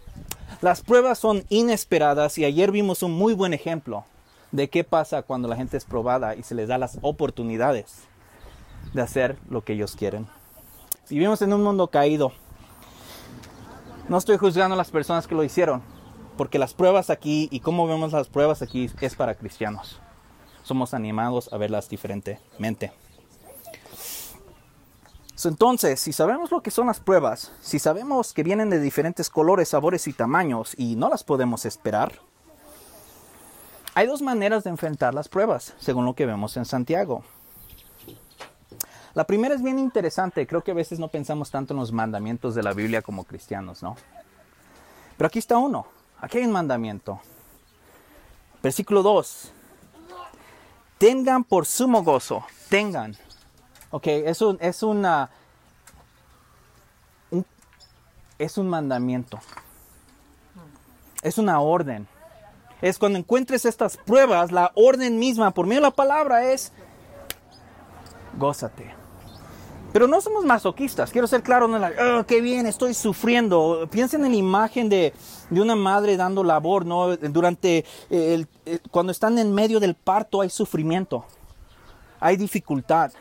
Las 0.60 0.82
pruebas 0.82 1.18
son 1.18 1.42
inesperadas 1.48 2.36
y 2.36 2.44
ayer 2.44 2.70
vimos 2.70 3.02
un 3.02 3.12
muy 3.12 3.32
buen 3.32 3.54
ejemplo 3.54 4.04
de 4.52 4.68
qué 4.68 4.84
pasa 4.84 5.22
cuando 5.22 5.48
la 5.48 5.56
gente 5.56 5.78
es 5.78 5.86
probada 5.86 6.34
y 6.34 6.42
se 6.42 6.54
les 6.54 6.68
da 6.68 6.76
las 6.76 6.98
oportunidades 7.00 8.02
de 8.92 9.00
hacer 9.00 9.38
lo 9.48 9.64
que 9.64 9.72
ellos 9.72 9.96
quieren. 9.96 10.26
Vivimos 11.08 11.40
en 11.40 11.54
un 11.54 11.62
mundo 11.62 11.88
caído. 11.88 12.30
No 14.06 14.18
estoy 14.18 14.36
juzgando 14.36 14.74
a 14.74 14.76
las 14.76 14.90
personas 14.90 15.26
que 15.26 15.34
lo 15.34 15.44
hicieron, 15.44 15.80
porque 16.36 16.58
las 16.58 16.74
pruebas 16.74 17.08
aquí 17.08 17.48
y 17.50 17.60
cómo 17.60 17.86
vemos 17.86 18.12
las 18.12 18.28
pruebas 18.28 18.60
aquí 18.60 18.90
es 19.00 19.14
para 19.14 19.34
cristianos. 19.34 19.98
Somos 20.62 20.92
animados 20.92 21.50
a 21.54 21.56
verlas 21.56 21.88
diferentemente. 21.88 22.92
Entonces, 25.44 26.00
si 26.00 26.12
sabemos 26.12 26.50
lo 26.50 26.62
que 26.62 26.70
son 26.70 26.88
las 26.88 26.98
pruebas, 26.98 27.52
si 27.60 27.78
sabemos 27.78 28.32
que 28.32 28.42
vienen 28.42 28.70
de 28.70 28.80
diferentes 28.80 29.30
colores, 29.30 29.68
sabores 29.68 30.08
y 30.08 30.12
tamaños 30.12 30.74
y 30.76 30.96
no 30.96 31.08
las 31.08 31.22
podemos 31.22 31.64
esperar, 31.64 32.12
hay 33.94 34.06
dos 34.06 34.20
maneras 34.20 34.64
de 34.64 34.70
enfrentar 34.70 35.14
las 35.14 35.28
pruebas, 35.28 35.74
según 35.78 36.04
lo 36.04 36.14
que 36.14 36.26
vemos 36.26 36.56
en 36.56 36.64
Santiago. 36.64 37.22
La 39.14 39.24
primera 39.24 39.54
es 39.54 39.62
bien 39.62 39.78
interesante, 39.78 40.46
creo 40.46 40.62
que 40.62 40.72
a 40.72 40.74
veces 40.74 40.98
no 40.98 41.08
pensamos 41.08 41.50
tanto 41.50 41.72
en 41.72 41.80
los 41.80 41.92
mandamientos 41.92 42.54
de 42.54 42.62
la 42.62 42.72
Biblia 42.72 43.02
como 43.02 43.24
cristianos, 43.24 43.82
¿no? 43.82 43.96
Pero 45.16 45.26
aquí 45.26 45.38
está 45.38 45.58
uno, 45.58 45.86
aquí 46.20 46.38
hay 46.38 46.44
un 46.44 46.52
mandamiento. 46.52 47.20
Versículo 48.62 49.02
2. 49.02 49.52
Tengan 50.98 51.44
por 51.44 51.66
sumo 51.66 52.02
gozo, 52.02 52.44
tengan. 52.68 53.16
Ok, 53.90 54.06
es 54.06 54.42
un, 54.42 54.58
es 54.60 54.82
una, 54.82 55.30
es 58.38 58.58
un 58.58 58.68
mandamiento. 58.68 59.38
Es 61.22 61.38
una 61.38 61.60
orden. 61.60 62.06
Es 62.80 62.98
cuando 62.98 63.18
encuentres 63.18 63.64
estas 63.64 63.96
pruebas, 63.96 64.52
la 64.52 64.70
orden 64.74 65.18
misma, 65.18 65.50
por 65.50 65.66
medio 65.66 65.80
de 65.80 65.88
la 65.88 65.90
palabra, 65.90 66.52
es 66.52 66.72
gózate. 68.38 68.94
Pero 69.92 70.06
no 70.06 70.20
somos 70.20 70.44
masoquistas, 70.44 71.10
quiero 71.10 71.26
ser 71.26 71.42
claro, 71.42 71.66
no 71.66 71.78
oh, 71.78 72.24
qué 72.26 72.40
bien, 72.40 72.66
estoy 72.66 72.92
sufriendo. 72.94 73.88
Piensen 73.90 74.24
en 74.24 74.32
la 74.32 74.36
imagen 74.36 74.88
de, 74.88 75.14
una 75.50 75.74
madre 75.74 76.16
dando 76.16 76.44
labor, 76.44 76.84
¿no? 76.84 77.16
Durante 77.16 77.84
el, 78.10 78.46
cuando 78.90 79.12
están 79.12 79.38
en 79.38 79.52
medio 79.52 79.80
del 79.80 79.94
parto 79.94 80.42
hay 80.42 80.50
sufrimiento, 80.50 81.24
hay 82.20 82.36
dificultad. 82.36 83.12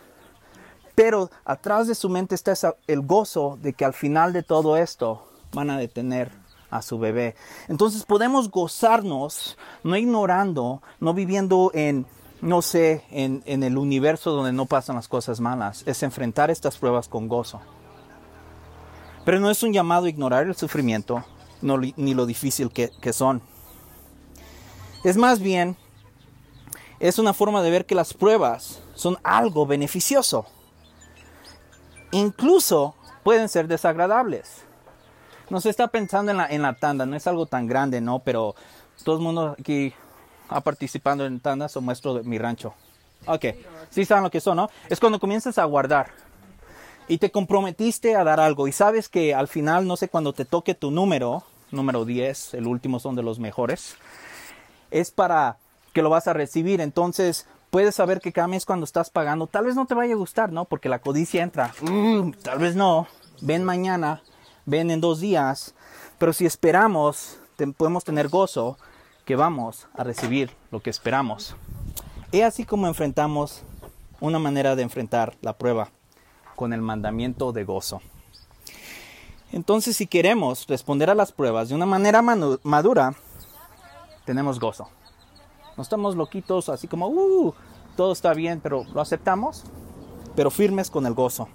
Pero 0.97 1.29
atrás 1.45 1.85
de 1.85 1.93
su 1.93 2.09
mente 2.09 2.33
está 2.33 2.55
el 2.87 3.01
gozo 3.01 3.59
de 3.61 3.73
que 3.73 3.85
al 3.85 3.93
final 3.93 4.33
de 4.33 4.41
todo 4.41 4.77
esto 4.77 5.27
van 5.53 5.69
a 5.69 5.77
detener 5.77 6.31
a 6.71 6.81
su 6.81 6.97
bebé. 6.97 7.35
Entonces 7.67 8.03
podemos 8.03 8.49
gozarnos, 8.49 9.59
no 9.83 9.95
ignorando, 9.95 10.81
no 10.99 11.13
viviendo 11.13 11.69
en 11.75 12.07
no 12.41 12.63
sé, 12.63 13.03
en, 13.11 13.43
el 13.45 13.77
universo 13.77 14.31
donde 14.31 14.53
no 14.53 14.65
pasan 14.65 14.95
las 14.95 15.07
cosas 15.07 15.39
malas, 15.39 15.83
es 15.85 16.01
enfrentar 16.01 16.49
estas 16.49 16.79
pruebas 16.79 17.07
con 17.07 17.27
gozo. 17.27 17.61
Pero 19.23 19.39
no 19.39 19.51
es 19.51 19.61
un 19.61 19.73
llamado 19.73 20.07
a 20.07 20.09
ignorar 20.09 20.47
el 20.47 20.55
sufrimiento, 20.55 21.23
ni 21.61 22.13
lo 22.15 22.25
difícil 22.25 22.71
que, 22.71 22.89
que 23.01 23.13
son. 23.13 23.43
Es 25.03 25.15
más 25.15 25.41
bien, 25.41 25.77
es 26.99 27.19
una 27.19 27.33
forma 27.33 27.61
de 27.61 27.69
ver 27.69 27.85
que 27.85 27.93
las 27.93 28.15
pruebas 28.15 28.81
son 28.95 29.19
algo 29.23 29.67
beneficioso. 29.67 30.47
Incluso 32.11 32.95
pueden 33.23 33.49
ser 33.49 33.67
desagradables. 33.67 34.63
No 35.49 35.61
se 35.61 35.69
está 35.69 35.87
pensando 35.87 36.31
en 36.31 36.37
la, 36.37 36.47
en 36.47 36.61
la 36.61 36.73
tanda, 36.73 37.05
no 37.05 37.15
es 37.15 37.27
algo 37.27 37.45
tan 37.45 37.67
grande, 37.67 38.01
¿no? 38.01 38.19
Pero 38.19 38.55
todo 39.03 39.15
el 39.15 39.21
mundo 39.21 39.55
aquí 39.59 39.93
ha 40.49 40.61
participado 40.61 41.25
en 41.25 41.39
tandas 41.39 41.75
o 41.77 41.81
muestro 41.81 42.21
mi 42.23 42.37
rancho. 42.37 42.73
Ok, 43.25 43.45
sí 43.89 44.05
saben 44.05 44.23
lo 44.23 44.31
que 44.31 44.41
son, 44.41 44.57
¿no? 44.57 44.69
Es 44.89 44.99
cuando 44.99 45.19
comienzas 45.19 45.57
a 45.57 45.65
guardar 45.65 46.11
y 47.07 47.17
te 47.17 47.31
comprometiste 47.31 48.15
a 48.15 48.23
dar 48.23 48.39
algo 48.39 48.67
y 48.67 48.71
sabes 48.71 49.09
que 49.09 49.33
al 49.33 49.47
final, 49.47 49.87
no 49.87 49.97
sé, 49.97 50.09
cuando 50.09 50.33
te 50.33 50.45
toque 50.45 50.75
tu 50.75 50.91
número, 50.91 51.43
número 51.71 52.05
10, 52.05 52.55
el 52.55 52.67
último 52.67 52.99
son 52.99 53.15
de 53.15 53.23
los 53.23 53.39
mejores, 53.39 53.95
es 54.91 55.11
para 55.11 55.57
que 55.93 56.01
lo 56.01 56.09
vas 56.09 56.27
a 56.27 56.33
recibir. 56.33 56.79
Entonces, 56.81 57.47
puedes 57.69 57.95
saber 57.95 58.21
que 58.21 58.31
cada 58.31 58.47
mes 58.47 58.65
cuando 58.65 58.83
estás 58.83 59.09
pagando, 59.09 59.47
tal 59.47 59.65
vez 59.65 59.75
no 59.75 59.85
te 59.85 59.95
vaya 59.95 60.13
a 60.13 60.17
gustar, 60.17 60.51
¿no? 60.51 60.65
Porque 60.65 60.89
la 60.89 60.99
codicia 60.99 61.43
entra. 61.43 61.73
Mm, 61.81 62.31
tal 62.43 62.59
vez 62.59 62.75
no. 62.75 63.07
Ven 63.41 63.63
mañana, 63.63 64.21
ven 64.65 64.91
en 64.91 65.01
dos 65.01 65.19
días. 65.19 65.75
Pero 66.17 66.33
si 66.33 66.45
esperamos, 66.45 67.39
podemos 67.77 68.03
tener 68.03 68.29
gozo 68.29 68.77
que 69.25 69.35
vamos 69.35 69.87
a 69.93 70.03
recibir 70.03 70.51
lo 70.71 70.79
que 70.79 70.89
esperamos. 70.89 71.55
Es 72.31 72.43
así 72.43 72.65
como 72.65 72.87
enfrentamos 72.87 73.61
una 74.19 74.39
manera 74.39 74.75
de 74.75 74.83
enfrentar 74.83 75.35
la 75.41 75.53
prueba 75.53 75.89
con 76.55 76.73
el 76.73 76.81
mandamiento 76.81 77.51
de 77.51 77.63
gozo. 77.63 78.01
Entonces, 79.51 79.95
si 79.95 80.07
queremos 80.07 80.65
responder 80.67 81.09
a 81.09 81.15
las 81.15 81.31
pruebas 81.31 81.69
de 81.69 81.75
una 81.75 81.85
manera 81.85 82.21
madura, 82.63 83.13
tenemos 84.25 84.59
gozo. 84.59 84.89
No 85.77 85.83
estamos 85.83 86.15
loquitos 86.15 86.69
así 86.69 86.87
como, 86.87 87.07
uh, 87.07 87.53
todo 87.95 88.11
está 88.11 88.33
bien, 88.33 88.59
pero 88.61 88.85
lo 88.93 88.99
aceptamos, 88.99 89.63
pero 90.35 90.49
firmes 90.51 90.89
con 90.89 91.05
el 91.05 91.13
gozo. 91.13 91.47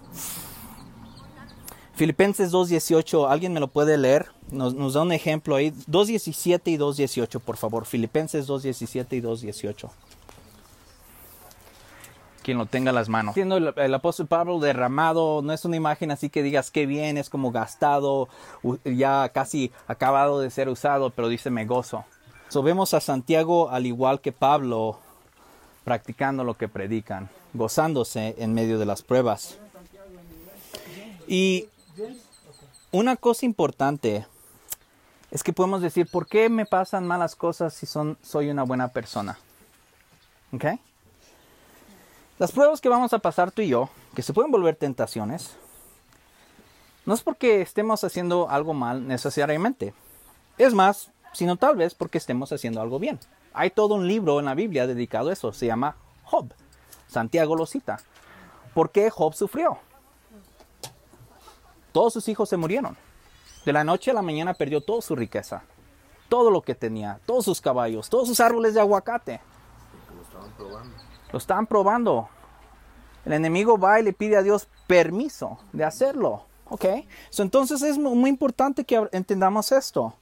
Filipenses 1.95 2.53
2.18, 2.53 3.31
¿alguien 3.31 3.53
me 3.53 3.61
lo 3.61 3.69
puede 3.69 3.99
leer? 3.99 4.31
Nos, 4.51 4.95
da 4.95 5.03
un 5.03 5.13
ejemplo 5.13 5.57
ahí, 5.57 5.71
2.17 5.71 6.61
y 6.65 6.79
2.18, 6.79 7.41
por 7.41 7.57
favor. 7.57 7.85
Filipenses 7.85 8.49
2.17 8.49 9.07
y 9.13 9.21
2.18. 9.21 9.91
Quien 12.43 12.59
lo 12.59 12.67
tenga 12.67 12.91
las 12.91 13.09
manos. 13.09 13.35
Siendo 13.35 13.57
el, 13.57 13.95
apóstol 13.95 14.27
Pablo 14.27 14.59
derramado, 14.59 15.43
no 15.43 15.53
es 15.53 15.65
una 15.65 15.77
imagen 15.77 16.11
así 16.11 16.29
que 16.29 16.43
digas 16.43 16.71
qué 16.71 16.87
bien, 16.87 17.19
es 17.19 17.31
como 17.31 17.53
gastado, 17.53 18.29
ya 18.85 19.29
casi 19.29 19.71
acabado 19.87 20.41
de 20.41 20.51
ser 20.51 20.69
usado, 20.69 21.11
pero 21.11 21.29
dice 21.29 21.51
me 21.51 21.67
gozo. 21.67 22.05
So, 22.53 22.63
vemos 22.63 22.93
a 22.93 23.01
Santiago 23.01 23.71
al 23.71 23.87
igual 23.87 24.21
que 24.21 24.31
Pablo 24.31 24.99
practicando 25.85 26.45
lo 26.45 26.53
que 26.53 26.69
predican, 26.69 27.31
gozándose 27.55 28.35
en 28.37 28.53
medio 28.53 28.79
de 28.79 28.85
las 28.85 29.01
pruebas. 29.01 29.57
Y 31.27 31.71
una 32.91 33.17
cosa 33.17 33.47
importante 33.47 34.27
es 35.31 35.43
que 35.43 35.55
podemos 35.55 35.81
decir, 35.81 36.07
¿por 36.11 36.27
qué 36.27 36.51
me 36.51 36.67
pasan 36.67 37.07
malas 37.07 37.37
cosas 37.37 37.73
si 37.73 37.87
son, 37.87 38.19
soy 38.21 38.51
una 38.51 38.65
buena 38.65 38.89
persona? 38.89 39.39
¿Ok? 40.53 40.67
Las 42.39 42.53
pruebas 42.53 42.83
que 42.83 42.91
vamos 42.91 43.15
a 43.15 43.19
pasar 43.19 43.51
tú 43.51 43.63
y 43.63 43.69
yo, 43.69 43.89
que 44.15 44.21
se 44.21 44.35
pueden 44.35 44.53
volver 44.53 44.77
tentaciones, 44.77 45.57
no 47.07 47.15
es 47.15 47.23
porque 47.23 47.63
estemos 47.63 48.05
haciendo 48.05 48.51
algo 48.51 48.75
mal 48.75 49.09
necesariamente. 49.09 49.95
Es 50.59 50.75
más, 50.75 51.11
sino 51.33 51.57
tal 51.57 51.77
vez 51.77 51.95
porque 51.95 52.19
estemos 52.19 52.53
haciendo 52.53 52.81
algo 52.81 52.99
bien. 52.99 53.19
Hay 53.53 53.71
todo 53.71 53.95
un 53.95 54.07
libro 54.07 54.39
en 54.39 54.47
la 54.47 54.55
Biblia 54.55 54.87
dedicado 54.87 55.31
a 55.31 55.33
eso, 55.33 55.53
se 55.53 55.67
llama 55.67 55.97
Job. 56.25 56.53
Santiago 57.09 57.57
lo 57.57 57.67
cita. 57.67 57.99
¿Por 58.75 58.91
qué 58.91 59.11
Job 59.11 59.35
sufrió? 59.35 59.79
Todos 61.93 62.15
sus 62.15 62.29
hijos 62.29 62.49
se 62.49 62.57
murieron. 62.57 62.97
De 63.65 63.73
la 63.73 63.85
noche 63.85 64.11
a 64.11 64.15
la 64.15 64.23
mañana 64.23 64.55
perdió 64.55 64.81
toda 64.81 65.03
su 65.03 65.15
riqueza, 65.15 65.63
todo 66.29 66.51
lo 66.51 66.63
que 66.63 66.75
tenía, 66.75 67.21
todos 67.27 67.45
sus 67.45 67.61
caballos, 67.61 68.09
todos 68.09 68.27
sus 68.29 68.41
árboles 68.41 68.75
de 68.75 68.81
aguacate. 68.81 69.41
Lo 70.15 70.23
estaban 70.23 70.51
probando. 70.57 70.97
Lo 71.31 71.39
estaban 71.39 71.67
probando. 71.67 72.29
El 73.25 73.35
enemigo 73.35 73.79
va 73.79 74.01
y 74.01 74.03
le 74.03 74.13
pide 74.13 74.37
a 74.37 74.43
Dios 74.43 74.69
permiso 74.87 75.59
de 75.73 75.85
hacerlo. 75.85 76.47
¿Ok? 76.69 76.87
entonces 77.39 77.83
es 77.83 77.99
muy 77.99 78.31
importante 78.31 78.85
que 78.85 79.07
entendamos 79.13 79.73
esto. 79.73 80.15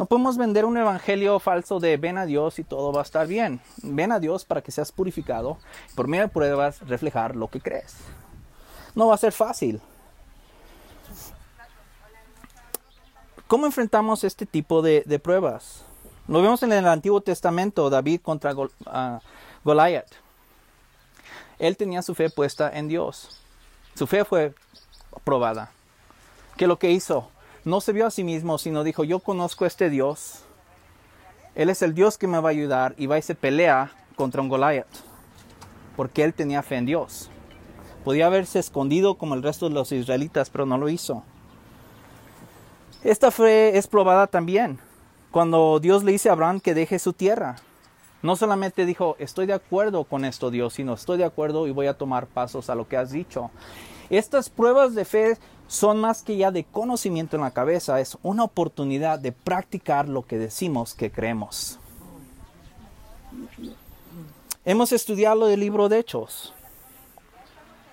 No 0.00 0.06
podemos 0.06 0.38
vender 0.38 0.64
un 0.64 0.78
evangelio 0.78 1.38
falso 1.40 1.78
de 1.78 1.98
ven 1.98 2.16
a 2.16 2.24
Dios 2.24 2.58
y 2.58 2.64
todo 2.64 2.90
va 2.90 3.00
a 3.00 3.02
estar 3.02 3.26
bien. 3.26 3.60
Ven 3.82 4.12
a 4.12 4.18
Dios 4.18 4.46
para 4.46 4.62
que 4.62 4.72
seas 4.72 4.90
purificado. 4.90 5.58
Por 5.94 6.08
medio 6.08 6.22
de 6.24 6.30
pruebas 6.30 6.80
reflejar 6.88 7.36
lo 7.36 7.48
que 7.48 7.60
crees. 7.60 7.96
No 8.94 9.08
va 9.08 9.16
a 9.16 9.18
ser 9.18 9.32
fácil. 9.32 9.78
¿Cómo 13.46 13.66
enfrentamos 13.66 14.24
este 14.24 14.46
tipo 14.46 14.80
de, 14.80 15.20
pruebas? 15.22 15.84
Lo 16.28 16.40
vemos 16.40 16.62
en 16.62 16.72
el 16.72 16.88
Antiguo 16.88 17.20
Testamento, 17.20 17.90
David 17.90 18.22
contra 18.22 18.54
ah, 18.86 19.20
Goliat. 19.64 20.06
Él 21.58 21.76
tenía 21.76 22.00
su 22.00 22.14
fe 22.14 22.30
puesta 22.30 22.70
en 22.70 22.88
Dios. 22.88 23.38
Su 23.96 24.06
fe 24.06 24.24
fue 24.24 24.54
probada. 25.24 25.72
¿Qué 26.56 26.64
es 26.64 26.68
lo 26.68 26.78
que 26.78 26.90
hizo? 26.90 27.28
No 27.64 27.80
se 27.80 27.92
vio 27.92 28.06
a 28.06 28.10
sí 28.10 28.24
mismo, 28.24 28.58
sino 28.58 28.84
dijo, 28.84 29.04
yo 29.04 29.20
conozco 29.20 29.66
este 29.66 29.90
Dios. 29.90 30.44
Él 31.54 31.68
es 31.68 31.82
el 31.82 31.94
Dios 31.94 32.16
que 32.16 32.26
me 32.26 32.40
va 32.40 32.48
a 32.48 32.52
ayudar 32.52 32.94
y 32.96 33.06
va 33.06 33.18
y 33.18 33.22
se 33.22 33.34
pelea 33.34 33.92
contra 34.16 34.40
un 34.40 34.48
Goliath. 34.48 34.86
Porque 35.96 36.24
él 36.24 36.34
tenía 36.34 36.62
fe 36.62 36.76
en 36.76 36.86
Dios. 36.86 37.30
Podía 38.04 38.26
haberse 38.26 38.58
escondido 38.58 39.16
como 39.16 39.34
el 39.34 39.42
resto 39.42 39.68
de 39.68 39.74
los 39.74 39.92
israelitas, 39.92 40.48
pero 40.48 40.64
no 40.64 40.78
lo 40.78 40.88
hizo. 40.88 41.22
Esta 43.02 43.30
fe 43.30 43.76
es 43.76 43.86
probada 43.86 44.26
también 44.26 44.78
cuando 45.30 45.78
Dios 45.80 46.02
le 46.02 46.12
dice 46.12 46.28
a 46.28 46.32
Abraham 46.32 46.60
que 46.60 46.74
deje 46.74 46.98
su 46.98 47.12
tierra. 47.12 47.56
No 48.22 48.36
solamente 48.36 48.84
dijo, 48.84 49.16
estoy 49.18 49.46
de 49.46 49.54
acuerdo 49.54 50.04
con 50.04 50.24
esto 50.24 50.50
Dios, 50.50 50.74
sino 50.74 50.94
estoy 50.94 51.18
de 51.18 51.24
acuerdo 51.24 51.66
y 51.66 51.70
voy 51.70 51.86
a 51.86 51.94
tomar 51.94 52.26
pasos 52.26 52.68
a 52.68 52.74
lo 52.74 52.86
que 52.86 52.96
has 52.96 53.10
dicho. 53.10 53.50
Estas 54.10 54.50
pruebas 54.50 54.94
de 54.94 55.04
fe 55.04 55.38
son 55.70 56.00
más 56.00 56.24
que 56.24 56.36
ya 56.36 56.50
de 56.50 56.64
conocimiento 56.64 57.36
en 57.36 57.42
la 57.42 57.52
cabeza, 57.52 58.00
es 58.00 58.18
una 58.24 58.42
oportunidad 58.42 59.20
de 59.20 59.30
practicar 59.30 60.08
lo 60.08 60.26
que 60.26 60.36
decimos 60.36 60.94
que 60.94 61.12
creemos. 61.12 61.78
Hemos 64.64 64.90
estudiado 64.90 65.48
el 65.48 65.60
libro 65.60 65.88
de 65.88 66.00
Hechos. 66.00 66.52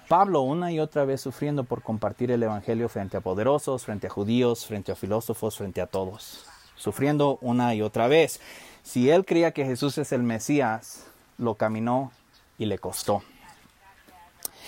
Pablo 0.07 0.41
una 0.41 0.71
y 0.71 0.79
otra 0.79 1.05
vez 1.05 1.21
sufriendo 1.21 1.65
por 1.65 1.83
compartir 1.83 2.31
el 2.31 2.41
Evangelio 2.41 2.89
frente 2.89 3.17
a 3.17 3.21
poderosos, 3.21 3.85
frente 3.85 4.07
a 4.07 4.09
judíos, 4.09 4.65
frente 4.65 4.91
a 4.91 4.95
filósofos, 4.95 5.55
frente 5.55 5.79
a 5.79 5.85
todos. 5.85 6.45
Sufriendo 6.77 7.37
una 7.41 7.75
y 7.75 7.83
otra 7.83 8.07
vez. 8.07 8.41
Si 8.81 9.11
él 9.11 9.23
creía 9.23 9.51
que 9.51 9.65
Jesús 9.65 9.99
es 9.99 10.11
el 10.11 10.23
Mesías, 10.23 11.05
lo 11.37 11.53
caminó 11.53 12.11
y 12.57 12.65
le 12.65 12.79
costó. 12.79 13.21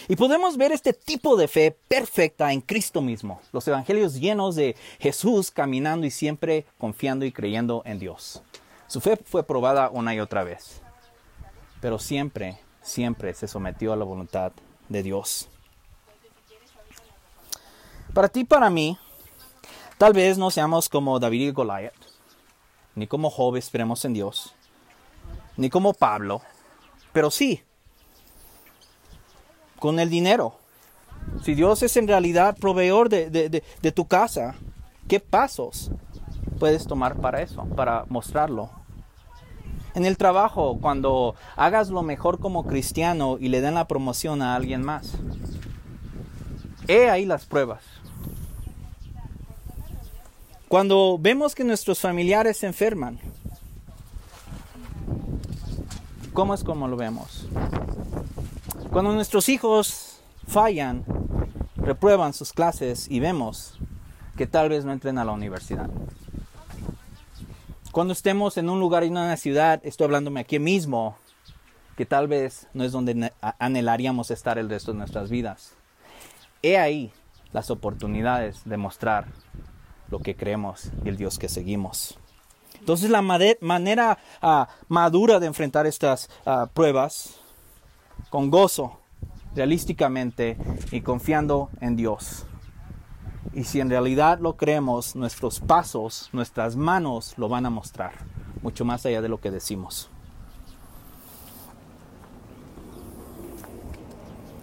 Y 0.09 0.15
podemos 0.15 0.57
ver 0.57 0.71
este 0.71 0.91
tipo 0.91 1.37
de 1.37 1.47
fe 1.47 1.77
perfecta 1.87 2.51
en 2.51 2.61
Cristo 2.61 2.99
mismo. 2.99 3.39
Los 3.53 3.67
evangelios 3.67 4.15
llenos 4.15 4.55
de 4.55 4.75
Jesús 4.97 5.51
caminando 5.51 6.07
y 6.07 6.09
siempre 6.09 6.65
confiando 6.79 7.25
y 7.25 7.31
creyendo 7.31 7.83
en 7.85 7.99
Dios. 7.99 8.41
Su 8.87 9.01
fe 9.01 9.17
fue 9.23 9.43
probada 9.43 9.91
una 9.91 10.15
y 10.15 10.19
otra 10.19 10.43
vez. 10.43 10.81
Pero 11.79 11.99
siempre, 11.99 12.57
siempre 12.81 13.35
se 13.35 13.47
sometió 13.47 13.93
a 13.93 13.95
la 13.95 14.03
voluntad 14.03 14.51
de 14.89 15.03
Dios. 15.03 15.47
Para 18.11 18.29
ti, 18.29 18.45
para 18.45 18.71
mí, 18.71 18.97
tal 19.99 20.13
vez 20.13 20.39
no 20.39 20.49
seamos 20.49 20.89
como 20.89 21.19
David 21.19 21.49
y 21.49 21.51
Goliat, 21.51 21.93
ni 22.95 23.05
como 23.05 23.29
Job 23.29 23.57
esperemos 23.57 24.03
en 24.05 24.13
Dios, 24.13 24.55
ni 25.55 25.69
como 25.69 25.93
Pablo, 25.93 26.41
pero 27.13 27.29
sí, 27.29 27.61
con 29.79 29.99
el 29.99 30.09
dinero. 30.09 30.53
Si 31.43 31.53
Dios 31.53 31.83
es 31.83 31.97
en 31.97 32.07
realidad 32.07 32.57
proveedor 32.57 33.09
de, 33.09 33.29
de 33.29 33.91
tu 33.91 34.05
casa, 34.05 34.55
¿qué 35.07 35.19
pasos 35.19 35.91
puedes 36.59 36.87
tomar 36.87 37.17
para 37.17 37.41
eso, 37.41 37.65
para 37.75 38.05
mostrarlo? 38.09 38.69
En 39.95 40.05
el 40.05 40.17
trabajo, 40.17 40.77
cuando 40.79 41.35
hagas 41.55 41.89
lo 41.89 42.03
mejor 42.03 42.39
como 42.39 42.65
cristiano 42.65 43.37
y 43.39 43.49
le 43.49 43.61
den 43.61 43.73
la 43.73 43.87
promoción 43.87 44.41
a 44.41 44.55
alguien 44.55 44.83
más. 44.83 45.13
He 46.87 47.09
ahí 47.09 47.25
las 47.25 47.45
pruebas. 47.45 47.83
Cuando 50.67 51.17
vemos 51.19 51.55
que 51.55 51.63
nuestros 51.63 51.99
familiares 51.99 52.57
se 52.57 52.67
enferman, 52.67 53.19
¿cómo 56.33 56.53
es 56.53 56.63
como 56.63 56.87
lo 56.87 56.95
vemos? 56.95 57.47
Cuando 58.91 59.13
nuestros 59.13 59.49
hijos 59.49 60.19
fallan, 60.47 61.05
reprueban 61.75 62.33
sus 62.33 62.53
clases 62.53 63.07
y 63.09 63.19
vemos 63.19 63.77
que 64.35 64.47
tal 64.47 64.69
vez 64.69 64.83
no 64.83 64.91
entren 64.91 65.19
a 65.19 65.25
la 65.25 65.31
universidad. 65.31 65.89
Cuando 67.91 68.13
estemos 68.13 68.57
en 68.57 68.67
un 68.67 68.79
lugar 68.79 69.03
y 69.03 69.07
en 69.07 69.13
una 69.13 69.37
ciudad, 69.37 69.79
estoy 69.83 70.05
hablándome 70.05 70.39
aquí 70.39 70.57
mismo, 70.57 71.15
que 71.97 72.07
tal 72.07 72.27
vez 72.27 72.67
no 72.73 72.83
es 72.83 72.91
donde 72.91 73.31
anhelaríamos 73.59 74.31
estar 74.31 74.57
el 74.57 74.69
resto 74.69 74.91
de 74.91 74.97
nuestras 74.97 75.29
vidas. 75.29 75.73
He 76.63 76.79
ahí 76.79 77.11
las 77.51 77.69
oportunidades 77.69 78.61
de 78.65 78.77
mostrar 78.77 79.27
lo 80.09 80.19
que 80.19 80.35
creemos 80.35 80.89
y 81.05 81.09
el 81.09 81.17
Dios 81.17 81.37
que 81.37 81.47
seguimos. 81.47 82.17
Entonces 82.79 83.11
la 83.11 83.21
manera 83.21 84.17
ah, 84.41 84.67
madura 84.87 85.39
de 85.39 85.45
enfrentar 85.45 85.85
estas 85.85 86.29
ah, 86.45 86.69
pruebas 86.73 87.38
con 88.29 88.49
gozo, 88.49 88.99
realísticamente 89.55 90.57
y 90.91 91.01
confiando 91.01 91.69
en 91.81 91.95
Dios. 91.95 92.45
Y 93.53 93.63
si 93.63 93.79
en 93.79 93.89
realidad 93.89 94.39
lo 94.39 94.57
creemos, 94.57 95.15
nuestros 95.15 95.59
pasos, 95.59 96.29
nuestras 96.33 96.75
manos 96.75 97.33
lo 97.37 97.49
van 97.49 97.65
a 97.65 97.69
mostrar, 97.69 98.13
mucho 98.61 98.85
más 98.85 99.05
allá 99.05 99.21
de 99.21 99.29
lo 99.29 99.39
que 99.39 99.51
decimos. 99.51 100.09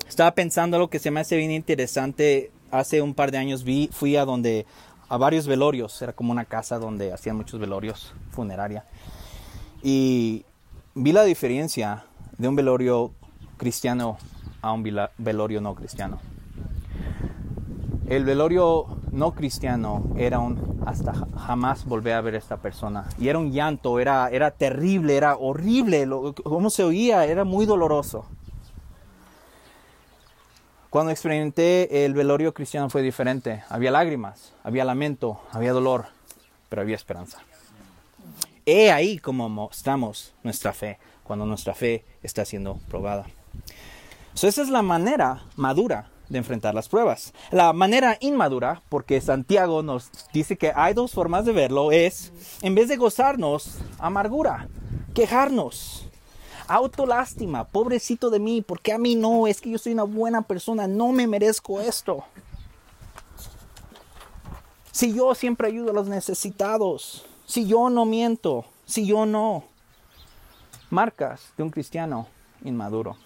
Estaba 0.09 0.31
pensando 0.31 0.79
lo 0.79 0.89
que 0.89 0.99
se 0.99 1.11
me 1.11 1.21
hace 1.21 1.37
bien 1.37 1.51
interesante. 1.51 2.51
Hace 2.71 3.03
un 3.03 3.13
par 3.13 3.31
de 3.31 3.39
años 3.39 3.65
vi, 3.65 3.91
fui 3.93 4.17
a 4.17 4.25
donde 4.25 4.67
a 5.09 5.17
varios 5.19 5.47
velorios, 5.47 6.01
era 6.03 6.13
como 6.13 6.33
una 6.33 6.45
casa 6.45 6.79
donde 6.79 7.13
hacían 7.13 7.37
muchos 7.37 7.61
velorios, 7.61 8.15
funeraria. 8.31 8.85
Y 9.83 10.45
vi 10.95 11.13
la 11.13 11.25
diferencia 11.25 12.07
de 12.39 12.49
un 12.49 12.57
velorio 12.57 13.13
cristiano 13.57 14.19
a 14.63 14.73
un 14.73 14.83
velorio 15.19 15.61
no 15.61 15.75
cristiano. 15.75 16.19
El 18.09 18.25
velorio 18.25 18.87
no 19.11 19.33
cristiano 19.33 20.05
era 20.17 20.39
un 20.39 20.83
hasta 20.87 21.13
jamás 21.37 21.85
volver 21.85 22.15
a 22.15 22.21
ver 22.21 22.37
a 22.37 22.39
esta 22.39 22.59
persona. 22.59 23.09
Y 23.19 23.29
era 23.29 23.39
un 23.39 23.51
llanto, 23.51 23.99
era, 23.99 24.29
era 24.31 24.53
terrible, 24.53 25.17
era 25.17 25.37
horrible. 25.37 26.07
Lo, 26.07 26.33
como 26.35 26.71
se 26.71 26.85
oía, 26.85 27.25
era 27.27 27.45
muy 27.45 27.67
doloroso. 27.67 28.27
Cuando 30.89 31.11
experimenté 31.11 32.05
el 32.05 32.15
velorio 32.15 32.55
cristiano 32.55 32.89
fue 32.89 33.03
diferente. 33.03 33.65
Había 33.69 33.91
lágrimas, 33.91 34.53
había 34.63 34.85
lamento, 34.85 35.41
había 35.51 35.73
dolor, 35.73 36.07
pero 36.69 36.83
había 36.83 36.95
esperanza. 36.95 37.41
He 38.65 38.93
ahí 38.93 39.19
como 39.19 39.49
mostramos 39.49 40.33
nuestra 40.43 40.73
fe, 40.73 40.99
cuando 41.25 41.45
nuestra 41.45 41.75
fe 41.75 42.05
está 42.23 42.45
siendo 42.45 42.77
probada. 42.89 43.27
Esa 44.35 44.63
es 44.63 44.69
la 44.69 44.83
manera 44.83 45.43
madura 45.57 46.11
de 46.29 46.39
enfrentar 46.39 46.75
las 46.75 46.89
pruebas. 46.89 47.33
La 47.51 47.73
manera 47.73 48.19
inmadura, 48.21 48.83
porque 48.89 49.21
Santiago 49.21 49.83
nos 49.83 50.11
dice 50.33 50.57
que 50.57 50.73
hay 50.75 50.95
dos 50.95 51.13
formas 51.13 51.45
de 51.45 51.53
verlo, 51.53 51.93
es 51.93 52.33
en 52.63 52.75
vez 52.75 52.89
de 52.89 52.97
gozarnos, 52.97 53.79
amargura, 53.99 54.69
quejarnos, 55.15 56.09
autolástima, 56.69 57.65
pobrecito 57.65 58.31
de 58.31 58.41
mí, 58.41 58.63
porque 58.63 58.93
a 58.93 58.99
mí 58.99 59.15
no, 59.15 59.47
es 59.47 59.61
que 59.61 59.71
yo 59.71 59.79
soy 59.79 59.93
una 59.93 60.03
buena 60.03 60.43
persona, 60.43 60.87
no 60.87 61.13
me 61.13 61.27
merezco 61.27 61.81
esto. 61.81 62.25
Si 64.91 65.15
yo 65.15 65.35
siempre 65.35 65.69
ayudo 65.69 65.91
a 65.91 65.95
los 65.95 66.09
necesitados, 66.09 67.27
si 67.45 67.67
yo 67.67 67.91
no 67.91 68.05
miento, 68.07 68.65
si 68.87 69.07
yo 69.07 69.27
no. 69.27 69.65
Marcas 70.91 71.53
de 71.57 71.63
un 71.63 71.71
cristiano 71.71 72.27
inmaduro. 72.65 73.17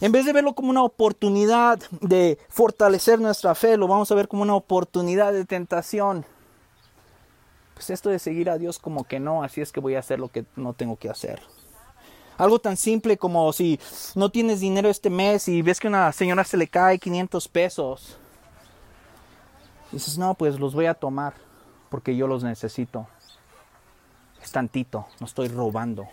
En 0.00 0.12
vez 0.12 0.26
de 0.26 0.32
verlo 0.32 0.54
como 0.54 0.70
una 0.70 0.82
oportunidad 0.82 1.78
de 2.00 2.38
fortalecer 2.48 3.20
nuestra 3.20 3.54
fe, 3.54 3.76
lo 3.76 3.86
vamos 3.86 4.10
a 4.10 4.14
ver 4.14 4.28
como 4.28 4.42
una 4.42 4.54
oportunidad 4.54 5.32
de 5.32 5.44
tentación. 5.44 6.26
Pues 7.74 7.90
esto 7.90 8.10
de 8.10 8.18
seguir 8.18 8.50
a 8.50 8.58
Dios 8.58 8.78
como 8.78 9.04
que 9.04 9.20
no, 9.20 9.42
así 9.42 9.60
es 9.60 9.72
que 9.72 9.80
voy 9.80 9.94
a 9.94 10.00
hacer 10.00 10.18
lo 10.18 10.28
que 10.28 10.44
no 10.56 10.72
tengo 10.72 10.96
que 10.96 11.10
hacer. 11.10 11.40
Algo 12.36 12.58
tan 12.58 12.76
simple 12.76 13.16
como 13.16 13.52
si 13.52 13.78
no 14.16 14.30
tienes 14.30 14.60
dinero 14.60 14.88
este 14.88 15.10
mes 15.10 15.46
y 15.48 15.62
ves 15.62 15.78
que 15.78 15.86
a 15.86 15.90
una 15.90 16.12
señora 16.12 16.42
se 16.42 16.56
le 16.56 16.66
cae 16.66 16.98
500 16.98 17.48
pesos. 17.48 18.16
Dices, 19.92 20.18
no, 20.18 20.34
pues 20.34 20.58
los 20.58 20.74
voy 20.74 20.86
a 20.86 20.94
tomar 20.94 21.34
porque 21.88 22.16
yo 22.16 22.26
los 22.26 22.42
necesito. 22.42 23.06
Es 24.42 24.50
tantito, 24.50 25.06
no 25.20 25.26
estoy 25.26 25.48
robando. 25.48 26.08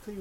Estoy 0.00 0.16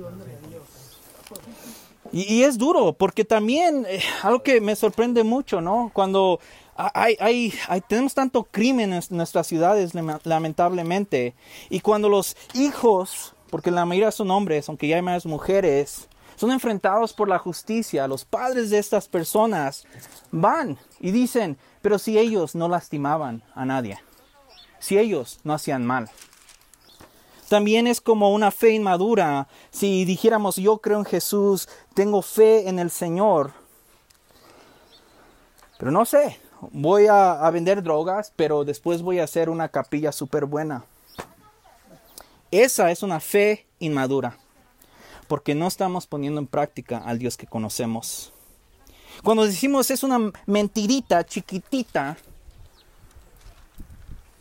Y, 2.12 2.44
es 2.44 2.58
duro, 2.58 2.94
porque 2.94 3.26
también 3.26 3.86
eh, 3.90 4.00
algo 4.22 4.44
que 4.44 4.62
me 4.62 4.76
sorprende 4.76 5.24
mucho, 5.24 5.60
¿no? 5.60 5.92
Cuando 5.94 6.40
hay, 6.76 7.18
hay, 7.20 7.82
tenemos 7.88 8.14
tanto 8.14 8.44
crimen 8.44 8.94
en 8.94 9.02
nuestras 9.10 9.48
ciudades, 9.48 9.94
lamentablemente, 10.24 11.36
y 11.70 11.80
cuando 11.80 12.08
los 12.10 12.38
hijos, 12.54 13.34
porque 13.50 13.72
la 13.72 13.86
mayoría 13.86 14.12
son 14.12 14.30
hombres, 14.32 14.70
aunque 14.70 14.88
ya 14.88 14.98
hay 14.98 15.02
más 15.02 15.26
mujeres, 15.26 16.08
son 16.36 16.52
enfrentados 16.52 17.14
por 17.14 17.30
la 17.30 17.40
justicia, 17.40 18.08
los 18.08 18.26
padres 18.26 18.70
de 18.70 18.78
estas 18.78 19.08
personas 19.08 19.86
van 20.32 20.78
y 21.00 21.12
dicen, 21.12 21.58
pero 21.82 21.98
si 21.98 22.18
ellos 22.18 22.56
no 22.56 22.68
lastimaban 22.68 23.44
a 23.54 23.66
nadie, 23.66 24.00
si 24.80 24.98
ellos 24.98 25.40
no 25.44 25.54
hacían 25.54 25.86
mal, 25.86 26.10
también 27.50 27.88
es 27.88 28.02
como 28.02 28.34
una 28.34 28.52
fe 28.52 28.72
inmadura. 28.72 29.48
Si 29.72 30.06
dijéramos 30.06 30.56
yo 30.56 30.80
creo 30.80 31.00
en 31.00 31.06
Jesús, 31.06 31.70
tengo 31.94 32.22
fe 32.22 32.68
en 32.68 32.80
el 32.80 32.90
Señor. 32.90 33.54
Pero 35.78 35.92
no 35.92 36.06
sé, 36.06 36.40
voy 36.72 37.08
a, 37.08 37.50
vender 37.52 37.84
drogas, 37.84 38.32
pero 38.36 38.64
después 38.64 39.02
voy 39.02 39.20
a 39.20 39.26
hacer 39.26 39.50
una 39.50 39.70
capilla 39.70 40.12
súper 40.12 40.46
buena. 40.46 40.86
Esa 42.52 42.92
es 42.92 43.04
una 43.04 43.20
fe 43.20 43.66
inmadura, 43.80 44.38
porque 45.28 45.56
no 45.56 45.68
estamos 45.68 46.08
poniendo 46.08 46.40
en 46.40 46.48
práctica 46.48 47.00
al 47.00 47.20
Dios 47.20 47.36
que 47.36 47.48
conocemos. 47.48 48.32
Cuando 49.24 49.46
decimos 49.46 49.92
es 49.92 50.04
una 50.04 50.32
mentirita 50.46 51.26
chiquitita, 51.26 52.18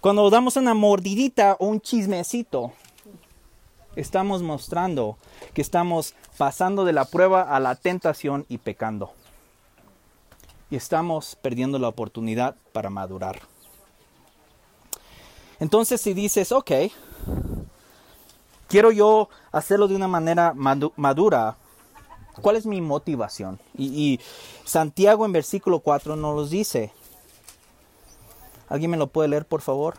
cuando 0.01 0.29
damos 0.31 0.57
una 0.57 0.75
mordidita 0.75 1.57
o 1.59 1.67
un 1.67 1.81
chismecito, 1.81 2.73
estamos 3.97 4.43
mostrando 4.43 5.17
que 5.53 5.63
estamos 5.63 6.15
pasando 6.37 6.85
de 6.85 6.93
la 6.93 7.05
prueba 7.05 7.43
a 7.43 7.61
la 7.61 7.75
tentación 7.75 8.45
y 8.49 8.59
pecando. 8.59 9.13
Y 10.71 10.77
estamos 10.77 11.37
perdiendo 11.41 11.79
la 11.79 11.89
oportunidad 11.89 12.57
para 12.73 12.91
madurar. 12.91 13.41
Entonces 15.61 16.01
si 16.01 16.15
dices, 16.15 16.53
ok, 16.53 16.73
quiero 18.69 18.91
yo 18.91 19.29
hacerlo 19.53 19.89
de 19.89 19.95
una 19.95 20.09
manera 20.09 20.53
madura, 20.55 21.57
¿cuál 22.43 22.57
es 22.57 22.67
mi 22.67 22.81
motivación? 22.81 23.61
Y, 23.77 24.21
Santiago 24.65 25.25
en 25.27 25.33
versículo 25.33 25.81
4 25.81 26.17
nos 26.17 26.35
lo 26.35 26.47
dice. 26.47 26.91
¿Alguien 28.69 28.91
me 28.91 28.97
lo 28.97 29.09
puede 29.09 29.29
leer, 29.29 29.47
por 29.47 29.61
favor? 29.61 29.95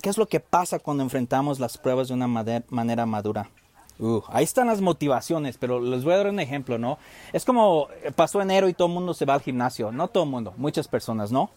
¿Qué 0.00 0.08
es 0.08 0.18
lo 0.18 0.26
que 0.26 0.40
pasa 0.40 0.78
cuando 0.78 1.02
enfrentamos 1.02 1.60
las 1.60 1.76
pruebas 1.76 2.08
de 2.08 2.14
una 2.14 2.26
manera 2.26 3.06
madura? 3.06 3.50
Uh, 3.98 4.22
ahí 4.28 4.44
están 4.44 4.68
las 4.68 4.80
motivaciones, 4.80 5.58
pero 5.58 5.78
les 5.78 6.04
voy 6.04 6.14
a 6.14 6.18
dar 6.18 6.28
un 6.28 6.40
ejemplo, 6.40 6.78
¿no? 6.78 6.98
Es 7.34 7.44
como 7.44 7.88
eh, 8.02 8.10
pasó 8.10 8.40
enero 8.40 8.68
y 8.68 8.72
todo 8.72 8.88
el 8.88 8.94
mundo 8.94 9.12
se 9.12 9.26
va 9.26 9.34
al 9.34 9.42
gimnasio. 9.42 9.92
No 9.92 10.08
todo 10.08 10.24
el 10.24 10.30
mundo, 10.30 10.54
muchas 10.56 10.88
personas, 10.88 11.30
¿no? 11.30 11.50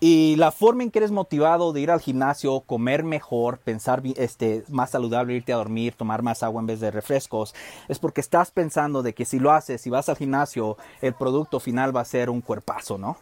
Y 0.00 0.36
la 0.36 0.52
forma 0.52 0.82
en 0.82 0.90
que 0.90 1.00
eres 1.00 1.10
motivado 1.10 1.74
de 1.74 1.82
ir 1.82 1.90
al 1.90 2.00
gimnasio, 2.00 2.60
comer 2.60 3.04
mejor, 3.04 3.58
pensar 3.58 4.02
este, 4.16 4.64
más 4.68 4.90
saludable, 4.90 5.34
irte 5.34 5.52
a 5.52 5.56
dormir, 5.56 5.94
tomar 5.94 6.22
más 6.22 6.42
agua 6.42 6.60
en 6.60 6.66
vez 6.66 6.80
de 6.80 6.90
refrescos, 6.90 7.54
es 7.88 7.98
porque 7.98 8.22
estás 8.22 8.50
pensando 8.50 9.02
de 9.02 9.12
que 9.12 9.26
si 9.26 9.38
lo 9.38 9.52
haces, 9.52 9.82
si 9.82 9.90
vas 9.90 10.08
al 10.08 10.16
gimnasio, 10.16 10.78
el 11.02 11.12
producto 11.12 11.60
final 11.60 11.94
va 11.94 12.00
a 12.00 12.06
ser 12.06 12.30
un 12.30 12.40
cuerpazo, 12.40 12.96
¿no? 12.96 13.18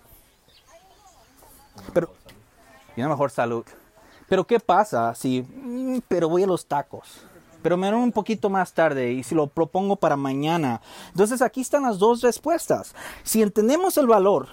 Pero, 1.92 2.12
y 2.96 3.00
una 3.00 3.10
mejor 3.10 3.32
salud. 3.32 3.64
Pero 4.28 4.46
¿qué 4.46 4.60
pasa 4.60 5.14
si, 5.14 5.42
mm, 5.42 6.00
pero 6.06 6.28
voy 6.28 6.42
a 6.42 6.46
los 6.46 6.66
tacos? 6.66 7.22
Pero 7.62 7.76
me 7.76 7.92
un 7.92 8.12
poquito 8.12 8.50
más 8.50 8.72
tarde 8.72 9.12
y 9.12 9.24
si 9.24 9.34
lo 9.34 9.48
propongo 9.48 9.96
para 9.96 10.16
mañana. 10.16 10.80
Entonces 11.10 11.42
aquí 11.42 11.60
están 11.60 11.82
las 11.82 11.98
dos 11.98 12.20
respuestas. 12.20 12.94
Si 13.24 13.42
entendemos 13.42 13.96
el 13.96 14.06
valor 14.06 14.48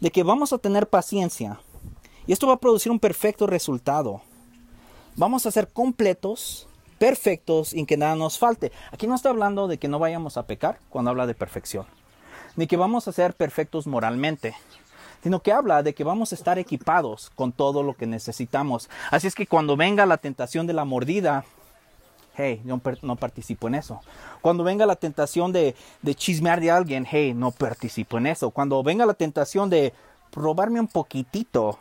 de 0.00 0.10
que 0.10 0.22
vamos 0.22 0.52
a 0.52 0.58
tener 0.58 0.88
paciencia 0.88 1.60
y 2.26 2.32
esto 2.32 2.46
va 2.46 2.54
a 2.54 2.60
producir 2.60 2.92
un 2.92 3.00
perfecto 3.00 3.46
resultado, 3.46 4.20
vamos 5.14 5.46
a 5.46 5.50
ser 5.50 5.68
completos, 5.68 6.68
perfectos 6.98 7.72
y 7.72 7.86
que 7.86 7.96
nada 7.96 8.16
nos 8.16 8.38
falte. 8.38 8.72
Aquí 8.92 9.06
no 9.06 9.14
está 9.14 9.30
hablando 9.30 9.68
de 9.68 9.78
que 9.78 9.88
no 9.88 9.98
vayamos 9.98 10.36
a 10.36 10.46
pecar 10.46 10.78
cuando 10.90 11.10
habla 11.10 11.26
de 11.26 11.34
perfección, 11.34 11.86
ni 12.56 12.66
que 12.66 12.76
vamos 12.76 13.08
a 13.08 13.12
ser 13.12 13.34
perfectos 13.34 13.86
moralmente 13.86 14.54
sino 15.26 15.42
que 15.42 15.50
habla 15.50 15.82
de 15.82 15.92
que 15.92 16.04
vamos 16.04 16.30
a 16.30 16.36
estar 16.36 16.56
equipados 16.56 17.32
con 17.34 17.50
todo 17.50 17.82
lo 17.82 17.94
que 17.94 18.06
necesitamos. 18.06 18.88
Así 19.10 19.26
es 19.26 19.34
que 19.34 19.48
cuando 19.48 19.76
venga 19.76 20.06
la 20.06 20.18
tentación 20.18 20.68
de 20.68 20.72
la 20.72 20.84
mordida, 20.84 21.44
hey, 22.36 22.62
no, 22.64 22.80
no 23.02 23.16
participo 23.16 23.66
en 23.66 23.74
eso. 23.74 24.00
Cuando 24.40 24.62
venga 24.62 24.86
la 24.86 24.94
tentación 24.94 25.50
de, 25.50 25.74
de 26.00 26.14
chismear 26.14 26.60
de 26.60 26.70
alguien, 26.70 27.04
hey, 27.10 27.34
no 27.34 27.50
participo 27.50 28.18
en 28.18 28.28
eso. 28.28 28.50
Cuando 28.50 28.80
venga 28.84 29.04
la 29.04 29.14
tentación 29.14 29.68
de 29.68 29.92
probarme 30.30 30.78
un 30.78 30.86
poquitito, 30.86 31.76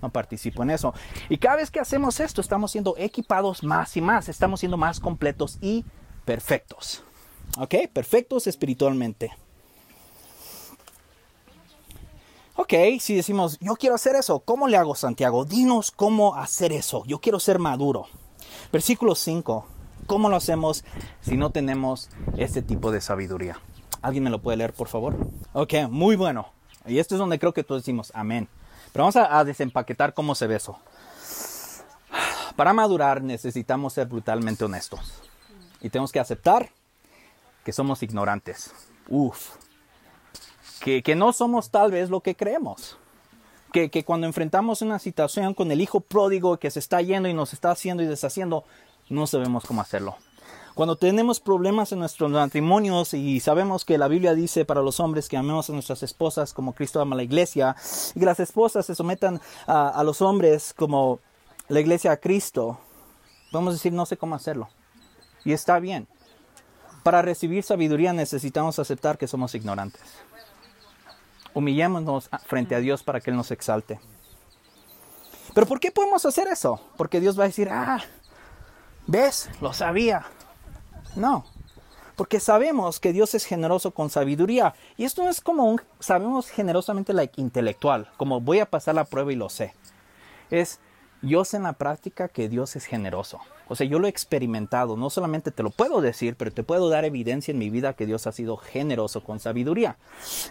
no 0.00 0.10
participo 0.10 0.62
en 0.62 0.70
eso. 0.70 0.94
Y 1.28 1.38
cada 1.38 1.56
vez 1.56 1.72
que 1.72 1.80
hacemos 1.80 2.20
esto, 2.20 2.40
estamos 2.40 2.70
siendo 2.70 2.94
equipados 2.98 3.64
más 3.64 3.96
y 3.96 4.00
más, 4.00 4.28
estamos 4.28 4.60
siendo 4.60 4.76
más 4.76 5.00
completos 5.00 5.58
y 5.60 5.84
perfectos. 6.24 7.02
¿Ok? 7.58 7.74
Perfectos 7.92 8.46
espiritualmente. 8.46 9.32
Ok, 12.56 12.72
si 13.00 13.16
decimos, 13.16 13.58
yo 13.60 13.74
quiero 13.74 13.96
hacer 13.96 14.14
eso, 14.14 14.38
¿cómo 14.40 14.68
le 14.68 14.76
hago 14.76 14.94
Santiago? 14.94 15.44
Dinos 15.44 15.90
cómo 15.90 16.36
hacer 16.36 16.72
eso, 16.72 17.04
yo 17.04 17.20
quiero 17.20 17.40
ser 17.40 17.58
maduro. 17.58 18.06
Versículo 18.72 19.16
5, 19.16 19.66
¿cómo 20.06 20.28
lo 20.28 20.36
hacemos 20.36 20.84
si 21.20 21.36
no 21.36 21.50
tenemos 21.50 22.10
este 22.36 22.62
tipo 22.62 22.92
de 22.92 23.00
sabiduría? 23.00 23.58
¿Alguien 24.02 24.22
me 24.22 24.30
lo 24.30 24.40
puede 24.40 24.58
leer, 24.58 24.72
por 24.72 24.86
favor? 24.86 25.16
Ok, 25.52 25.74
muy 25.90 26.14
bueno. 26.14 26.46
Y 26.86 26.98
esto 26.98 27.16
es 27.16 27.18
donde 27.18 27.40
creo 27.40 27.54
que 27.54 27.64
todos 27.64 27.82
decimos 27.82 28.12
amén. 28.14 28.48
Pero 28.92 29.02
vamos 29.02 29.16
a, 29.16 29.36
a 29.36 29.44
desempaquetar 29.44 30.14
cómo 30.14 30.36
se 30.36 30.46
ve 30.46 30.56
eso. 30.56 30.78
Para 32.54 32.72
madurar 32.72 33.20
necesitamos 33.20 33.94
ser 33.94 34.06
brutalmente 34.06 34.64
honestos. 34.64 35.22
Y 35.80 35.90
tenemos 35.90 36.12
que 36.12 36.20
aceptar 36.20 36.70
que 37.64 37.72
somos 37.72 38.02
ignorantes. 38.04 38.72
Uf, 39.08 39.56
que, 40.84 41.14
no 41.14 41.32
somos 41.32 41.70
tal 41.70 41.90
vez 41.90 42.10
lo 42.10 42.20
que 42.20 42.34
creemos. 42.34 42.98
Que, 43.72 43.90
que, 43.90 44.04
cuando 44.04 44.26
enfrentamos 44.26 44.82
una 44.82 44.98
situación 44.98 45.54
con 45.54 45.72
el 45.72 45.80
hijo 45.80 46.00
pródigo 46.00 46.58
que 46.58 46.70
se 46.70 46.78
está 46.78 47.00
yendo 47.00 47.28
y 47.28 47.34
nos 47.34 47.52
está 47.54 47.70
haciendo 47.70 48.02
y 48.02 48.06
deshaciendo, 48.06 48.64
no 49.08 49.26
sabemos 49.26 49.64
cómo 49.64 49.80
hacerlo. 49.80 50.16
Cuando 50.74 50.96
tenemos 50.96 51.40
problemas 51.40 51.92
en 51.92 52.00
nuestros 52.00 52.30
matrimonios 52.30 53.14
y 53.14 53.40
sabemos 53.40 53.84
que 53.84 53.96
la 53.96 54.08
Biblia 54.08 54.34
dice 54.34 54.64
para 54.64 54.82
los 54.82 55.00
hombres 55.00 55.28
que 55.28 55.36
amemos 55.36 55.70
a 55.70 55.72
nuestras 55.72 56.02
esposas 56.02 56.52
como 56.52 56.74
Cristo 56.74 57.00
ama 57.00 57.14
a 57.14 57.18
la 57.18 57.22
iglesia 57.22 57.76
y 58.14 58.20
que 58.20 58.26
las 58.26 58.40
esposas 58.40 58.84
se 58.84 58.94
sometan 58.94 59.40
a, 59.66 59.88
a 59.88 60.04
los 60.04 60.20
hombres 60.20 60.74
como 60.74 61.20
la 61.68 61.80
iglesia 61.80 62.12
a 62.12 62.16
Cristo, 62.16 62.78
podemos 63.50 63.72
decir 63.72 63.92
no 63.92 64.04
sé 64.04 64.16
cómo 64.16 64.34
hacerlo. 64.34 64.68
Y 65.44 65.52
está 65.52 65.78
bien. 65.78 66.08
Para 67.04 67.22
recibir 67.22 67.62
sabiduría 67.62 68.12
necesitamos 68.12 68.78
aceptar 68.78 69.16
que 69.16 69.28
somos 69.28 69.54
ignorantes. 69.54 70.02
Humillémonos 71.54 72.28
frente 72.46 72.74
a 72.74 72.80
Dios 72.80 73.02
para 73.02 73.20
que 73.20 73.30
Él 73.30 73.36
nos 73.36 73.50
exalte. 73.50 74.00
Pero 75.54 75.66
¿por 75.66 75.80
qué 75.80 75.90
podemos 75.90 76.26
hacer 76.26 76.48
eso? 76.48 76.80
Porque 76.96 77.20
Dios 77.20 77.38
va 77.38 77.44
a 77.44 77.46
decir, 77.46 77.68
ah, 77.70 78.02
ves, 79.06 79.48
lo 79.60 79.72
sabía. 79.72 80.26
No, 81.14 81.44
porque 82.16 82.40
sabemos 82.40 83.00
que 83.00 83.12
Dios 83.12 83.34
es 83.34 83.44
generoso 83.44 83.92
con 83.92 84.10
sabiduría. 84.10 84.74
Y 84.96 85.04
esto 85.04 85.24
no 85.24 85.30
es 85.30 85.40
como 85.40 85.64
un, 85.64 85.80
sabemos 85.98 86.48
generosamente 86.48 87.12
like 87.12 87.40
intelectual, 87.40 88.10
como 88.16 88.40
voy 88.40 88.60
a 88.60 88.70
pasar 88.70 88.94
la 88.94 89.04
prueba 89.04 89.32
y 89.32 89.36
lo 89.36 89.48
sé. 89.48 89.74
Es, 90.50 90.78
yo 91.24 91.44
sé 91.44 91.56
en 91.56 91.64
la 91.64 91.72
práctica 91.72 92.28
que 92.28 92.48
Dios 92.48 92.76
es 92.76 92.84
generoso. 92.84 93.40
O 93.68 93.74
sea, 93.74 93.86
yo 93.86 93.98
lo 93.98 94.06
he 94.06 94.10
experimentado, 94.10 94.96
no 94.96 95.10
solamente 95.10 95.50
te 95.50 95.62
lo 95.62 95.70
puedo 95.70 96.00
decir, 96.00 96.36
pero 96.36 96.52
te 96.52 96.62
puedo 96.62 96.88
dar 96.88 97.04
evidencia 97.04 97.52
en 97.52 97.58
mi 97.58 97.70
vida 97.70 97.94
que 97.94 98.06
Dios 98.06 98.26
ha 98.26 98.32
sido 98.32 98.56
generoso 98.56 99.24
con 99.24 99.40
sabiduría. 99.40 99.96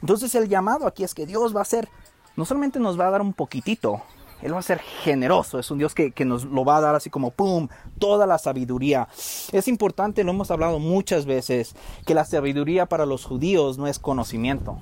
Entonces 0.02 0.34
el 0.36 0.50
llamado 0.50 0.88
aquí 0.88 1.04
es 1.04 1.14
que 1.14 1.26
Dios 1.26 1.56
va 1.56 1.62
a 1.62 1.66
ser, 1.66 1.90
no 2.36 2.46
solamente 2.46 2.80
nos 2.80 3.00
va 3.00 3.08
a 3.08 3.12
dar 3.12 3.22
un 3.22 3.34
poquitito, 3.34 4.02
Él 4.42 4.54
va 4.54 4.60
a 4.60 4.64
ser 4.64 4.80
generoso, 4.80 5.60
es 5.60 5.70
un 5.70 5.78
Dios 5.78 5.94
que, 5.94 6.12
que 6.12 6.26
nos 6.26 6.44
lo 6.46 6.66
va 6.66 6.78
a 6.78 6.82
dar 6.82 6.96
así 6.96 7.10
como, 7.10 7.32
¡pum!, 7.32 7.68
toda 8.00 8.26
la 8.26 8.40
sabiduría. 8.40 9.08
Es 9.52 9.68
importante, 9.68 10.24
lo 10.24 10.32
hemos 10.32 10.50
hablado 10.50 10.80
muchas 10.80 11.26
veces, 11.26 11.76
que 12.06 12.16
la 12.16 12.26
sabiduría 12.26 12.88
para 12.88 13.06
los 13.06 13.26
judíos 13.26 13.78
no 13.78 13.88
es 13.88 14.00
conocimiento, 14.00 14.80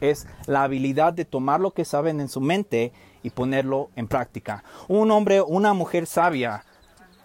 es 0.00 0.26
la 0.46 0.64
habilidad 0.64 1.14
de 1.14 1.24
tomar 1.24 1.60
lo 1.60 1.70
que 1.70 1.84
saben 1.84 2.20
en 2.20 2.28
su 2.28 2.40
mente 2.40 2.92
y 3.24 3.30
ponerlo 3.30 3.90
en 3.96 4.06
práctica. 4.06 4.62
Un 4.86 5.10
hombre, 5.10 5.42
una 5.42 5.72
mujer 5.72 6.06
sabia, 6.06 6.64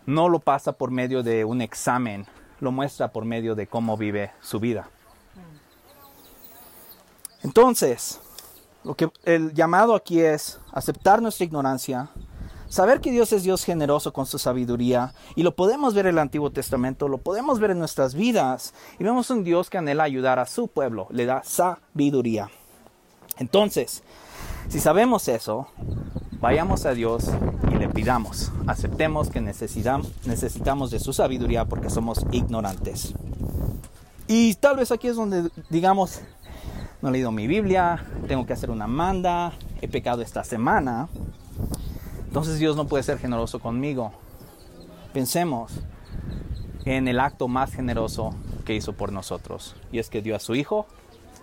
no 0.08 0.30
lo 0.30 0.40
pasa 0.40 0.72
por 0.72 0.90
medio 0.90 1.22
de 1.22 1.46
un 1.46 1.62
examen, 1.62 2.26
lo 2.60 2.72
muestra 2.72 3.12
por 3.12 3.26
medio 3.26 3.54
de 3.54 3.68
cómo 3.68 3.98
vive 3.98 4.32
su 4.42 4.60
vida. 4.60 4.90
Entonces, 7.44 8.20
lo 8.84 8.96
que 8.96 9.12
el 9.26 9.54
llamado 9.54 9.94
aquí 9.94 10.22
es 10.22 10.60
aceptar 10.72 11.22
nuestra 11.22 11.46
ignorancia, 11.46 12.10
saber 12.70 13.02
que 13.02 13.12
Dios 13.12 13.34
es 13.34 13.44
Dios 13.44 13.66
generoso 13.66 14.14
con 14.14 14.26
su 14.26 14.40
sabiduría, 14.40 15.14
y 15.36 15.44
lo 15.44 15.54
podemos 15.54 15.94
ver 15.94 16.06
en 16.06 16.16
el 16.16 16.20
Antiguo 16.20 16.50
Testamento, 16.50 17.10
lo 17.10 17.18
podemos 17.18 17.60
ver 17.60 17.72
en 17.72 17.80
nuestras 17.80 18.14
vidas, 18.14 18.74
y 19.00 19.04
vemos 19.04 19.30
un 19.30 19.44
Dios 19.44 19.70
que 19.70 19.78
anhela 19.78 20.04
ayudar 20.04 20.40
a 20.40 20.46
su 20.46 20.70
pueblo, 20.70 21.08
le 21.12 21.26
da 21.26 21.44
sabiduría. 21.44 22.50
Entonces, 23.38 24.04
si 24.69 24.79
sabemos 24.79 25.27
eso, 25.27 25.67
vayamos 26.39 26.86
a 26.86 26.93
Dios 26.93 27.25
y 27.71 27.75
le 27.75 27.89
pidamos, 27.89 28.51
aceptemos 28.67 29.29
que 29.29 29.41
necesitamos, 29.41 30.91
de 30.91 30.99
su 30.99 31.12
sabiduría 31.12 31.65
porque 31.65 31.89
somos 31.89 32.23
ignorantes. 32.32 33.13
Y 34.27 34.53
tal 34.55 34.77
vez 34.77 34.91
aquí 34.91 35.08
es 35.08 35.15
donde 35.15 35.49
digamos, 35.69 36.21
no 37.01 37.10
he 37.10 37.12
leído 37.12 37.32
mi 37.32 37.47
Biblia, 37.47 38.05
tengo 38.27 38.45
que 38.45 38.53
hacer 38.53 38.69
una 38.69 38.86
manda, 38.86 39.53
he 39.82 39.88
pecado 39.88 40.21
esta 40.21 40.43
semana, 40.43 41.10
entonces 42.27 42.60
Dios 42.60 42.75
no 42.75 42.86
puede 42.86 43.03
ser 43.03 43.17
generoso 43.17 43.60
conmigo. 43.60 44.12
Pensemos 45.13 45.71
en 46.86 47.08
el 47.08 47.19
acto 47.19 47.47
más 47.47 47.73
generoso 47.73 48.36
que 48.65 48.75
hizo 48.75 48.93
por 48.93 49.12
nosotros, 49.12 49.75
y 49.91 49.97
es 49.97 50.10
que 50.10 50.21
dio 50.21 50.36
a 50.36 50.39
su 50.39 50.53
Hijo 50.53 50.86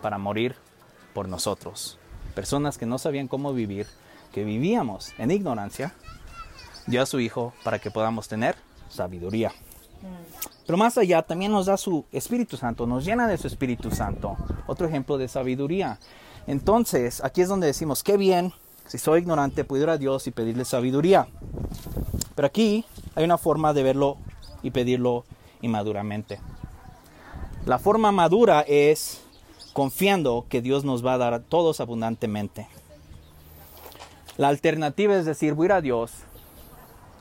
para 0.00 0.16
morir 0.16 0.54
por 1.12 1.28
nosotros. 1.28 1.98
Personas 2.37 2.77
que 2.77 2.85
no 2.87 2.99
sabían 2.99 3.27
cómo 3.27 3.55
vivir, 3.55 3.87
que 4.31 4.44
vivíamos 4.44 5.14
en 5.18 5.31
ignorancia, 5.33 5.94
dio 6.87 7.03
a 7.03 7.07
su 7.07 7.18
Hijo 7.18 7.55
para 7.64 7.81
que 7.81 7.90
podamos 7.90 8.29
tener 8.29 8.55
sabiduría. 8.90 9.53
Pero 10.66 10.77
más 10.77 10.99
allá, 10.99 11.22
también 11.22 11.51
nos 11.51 11.66
da 11.66 11.79
su 11.79 12.05
Espíritu 12.12 12.57
Santo, 12.57 12.87
nos 12.87 13.05
llena 13.05 13.27
de 13.27 13.38
su 13.38 13.46
Espíritu 13.46 13.90
Santo. 13.90 14.37
Otro 14.66 14.87
ejemplo 14.87 15.16
de 15.16 15.29
sabiduría. 15.29 15.99
Entonces, 16.46 17.25
aquí 17.25 17.40
es 17.40 17.49
donde 17.49 17.68
decimos, 17.68 18.03
qué 18.03 18.16
bien, 18.18 18.53
si 18.87 18.99
soy 18.99 19.20
ignorante, 19.20 19.64
puedo 19.64 19.85
ir 19.85 19.90
a 19.90 19.96
Dios 19.96 20.27
y 20.27 20.31
pedirle 20.31 20.66
sabiduría. 20.66 21.29
Pero 22.35 22.46
aquí 22.46 22.85
hay 23.14 23.25
una 23.25 23.38
forma 23.38 23.72
de 23.72 23.83
verlo 23.83 24.18
y 24.62 24.72
pedirlo 24.72 25.25
inmaduramente. 25.62 26.38
La 27.64 27.79
forma 27.79 28.12
madura 28.12 28.61
es 28.61 29.22
confiando 29.76 30.46
que 30.48 30.62
Dios 30.62 30.86
nos 30.86 31.04
va 31.04 31.12
a 31.12 31.18
dar 31.18 31.34
a 31.34 31.40
todos 31.40 31.80
abundantemente. 31.80 32.66
La 34.38 34.48
alternativa 34.48 35.14
es 35.14 35.26
decir, 35.26 35.52
voy 35.52 35.64
a 35.64 35.66
ir 35.66 35.72
a 35.72 35.80
Dios 35.82 36.12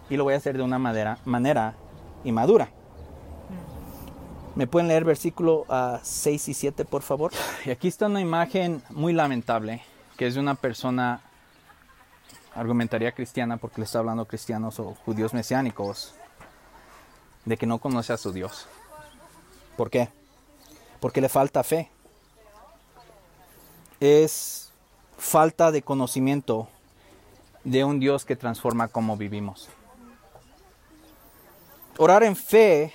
y 0.09 0.15
lo 0.15 0.23
voy 0.23 0.35
a 0.35 0.37
hacer 0.37 0.55
de 0.55 0.63
una 0.63 0.79
manera, 0.79 1.17
manera 1.25 1.75
inmadura. 2.23 2.69
¿Me 4.55 4.67
pueden 4.67 4.87
leer 4.87 5.03
versículo 5.03 5.65
6 5.67 5.69
ah, 5.69 6.49
y 6.49 6.53
7, 6.53 6.85
por 6.85 7.01
favor? 7.01 7.33
Y 7.65 7.71
aquí 7.71 7.89
está 7.89 8.05
una 8.05 8.21
imagen 8.21 8.81
muy 8.89 9.11
lamentable, 9.11 9.81
que 10.15 10.25
es 10.25 10.35
de 10.35 10.39
una 10.39 10.55
persona, 10.55 11.19
argumentaría 12.53 13.11
cristiana, 13.11 13.57
porque 13.57 13.81
le 13.81 13.83
está 13.83 13.99
hablando 13.99 14.23
a 14.23 14.27
cristianos 14.29 14.79
o 14.79 14.95
judíos 15.03 15.33
mesiánicos, 15.33 16.15
de 17.43 17.57
que 17.57 17.65
no 17.65 17.79
conoce 17.79 18.13
a 18.13 18.17
su 18.17 18.31
Dios. 18.31 18.65
¿Por 19.75 19.89
qué? 19.89 20.07
Porque 21.01 21.19
le 21.19 21.27
falta 21.27 21.61
fe. 21.61 21.91
Es 23.99 24.71
falta 25.17 25.71
de 25.71 25.81
conocimiento 25.81 26.67
de 27.63 27.83
un 27.83 27.99
Dios 27.99 28.25
que 28.25 28.35
transforma 28.35 28.87
cómo 28.87 29.17
vivimos. 29.17 29.69
Orar 31.97 32.23
en 32.23 32.35
fe 32.35 32.93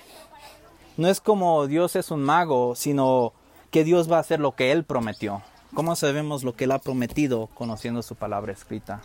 no 0.97 1.07
es 1.07 1.19
como 1.19 1.67
Dios 1.67 1.95
es 1.95 2.11
un 2.11 2.23
mago, 2.23 2.75
sino 2.75 3.33
que 3.71 3.83
Dios 3.83 4.11
va 4.11 4.17
a 4.17 4.21
hacer 4.21 4.39
lo 4.39 4.55
que 4.55 4.71
Él 4.71 4.83
prometió. 4.83 5.41
¿Cómo 5.73 5.95
sabemos 5.95 6.43
lo 6.43 6.53
que 6.53 6.65
Él 6.65 6.71
ha 6.71 6.79
prometido 6.79 7.47
conociendo 7.55 8.01
su 8.03 8.15
palabra 8.15 8.51
escrita? 8.51 9.01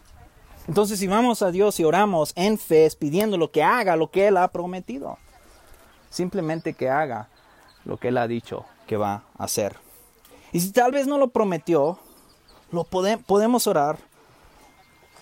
Entonces, 0.68 0.98
si 0.98 1.06
vamos 1.06 1.42
a 1.42 1.52
Dios 1.52 1.78
y 1.78 1.84
oramos 1.84 2.32
en 2.34 2.58
fe, 2.58 2.90
pidiendo 2.98 3.38
lo 3.38 3.52
que 3.52 3.62
haga, 3.62 3.96
lo 3.96 4.10
que 4.10 4.26
Él 4.26 4.36
ha 4.36 4.48
prometido, 4.48 5.16
simplemente 6.10 6.74
que 6.74 6.90
haga 6.90 7.28
lo 7.84 7.98
que 7.98 8.08
Él 8.08 8.18
ha 8.18 8.26
dicho 8.26 8.66
que 8.88 8.96
va 8.96 9.22
a 9.38 9.44
hacer. 9.44 9.85
Y 10.52 10.60
si 10.60 10.72
tal 10.72 10.92
vez 10.92 11.06
no 11.06 11.18
lo 11.18 11.28
prometió, 11.28 11.98
lo 12.70 12.84
podemos 12.84 13.66
orar 13.66 13.98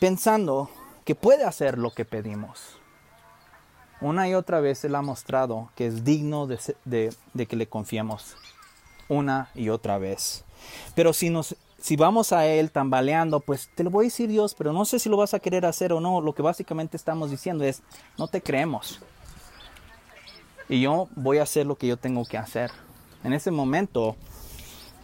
pensando 0.01 0.71
que 1.05 1.15
puede 1.15 1.45
hacer 1.45 1.79
lo 1.79 1.91
que 1.93 2.05
pedimos. 2.05 2.77
Una 4.01 4.29
y 4.29 4.35
otra 4.35 4.61
vez 4.61 4.85
Él 4.85 4.95
ha 4.95 5.03
mostrado 5.03 5.71
que 5.77 5.87
es 5.87 6.05
digno 6.05 6.47
de, 6.47 7.15
que 7.49 7.57
le 7.57 7.69
confiemos. 7.69 8.37
Una 9.09 9.51
y 9.55 9.69
otra 9.69 9.99
vez. 9.99 10.45
Pero 10.95 11.13
si, 11.13 11.31
nos, 11.31 11.57
si 11.79 11.97
vamos 11.97 12.33
a 12.33 12.47
Él 12.47 12.71
tambaleando, 12.71 13.41
pues 13.41 13.71
te 13.75 13.85
lo 13.85 13.91
voy 13.91 14.07
a 14.07 14.09
decir 14.09 14.29
Dios, 14.29 14.55
pero 14.55 14.73
no 14.73 14.85
sé 14.85 14.99
si 14.99 15.09
lo 15.09 15.17
vas 15.17 15.35
a 15.35 15.39
querer 15.39 15.65
hacer 15.67 15.93
o 15.93 16.01
no. 16.01 16.21
Lo 16.21 16.35
que 16.35 16.43
básicamente 16.43 16.97
estamos 16.97 17.31
diciendo 17.31 17.65
es, 17.65 17.83
no 18.19 18.29
te 18.29 18.43
creemos. 18.43 19.01
Y 20.69 20.81
yo 20.81 21.09
voy 21.15 21.39
a 21.39 21.43
hacer 21.43 21.67
lo 21.67 21.77
que 21.77 21.87
yo 21.87 21.97
tengo 21.97 22.25
que 22.25 22.39
hacer. 22.39 22.71
En 23.23 23.33
ese 23.33 23.51
momento, 23.51 24.17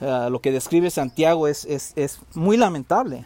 eh, 0.01 0.29
lo 0.31 0.41
que 0.41 0.53
describe 0.53 0.91
Santiago 0.91 1.47
es, 1.47 1.65
es 1.67 2.21
muy 2.35 2.57
lamentable. 2.57 3.25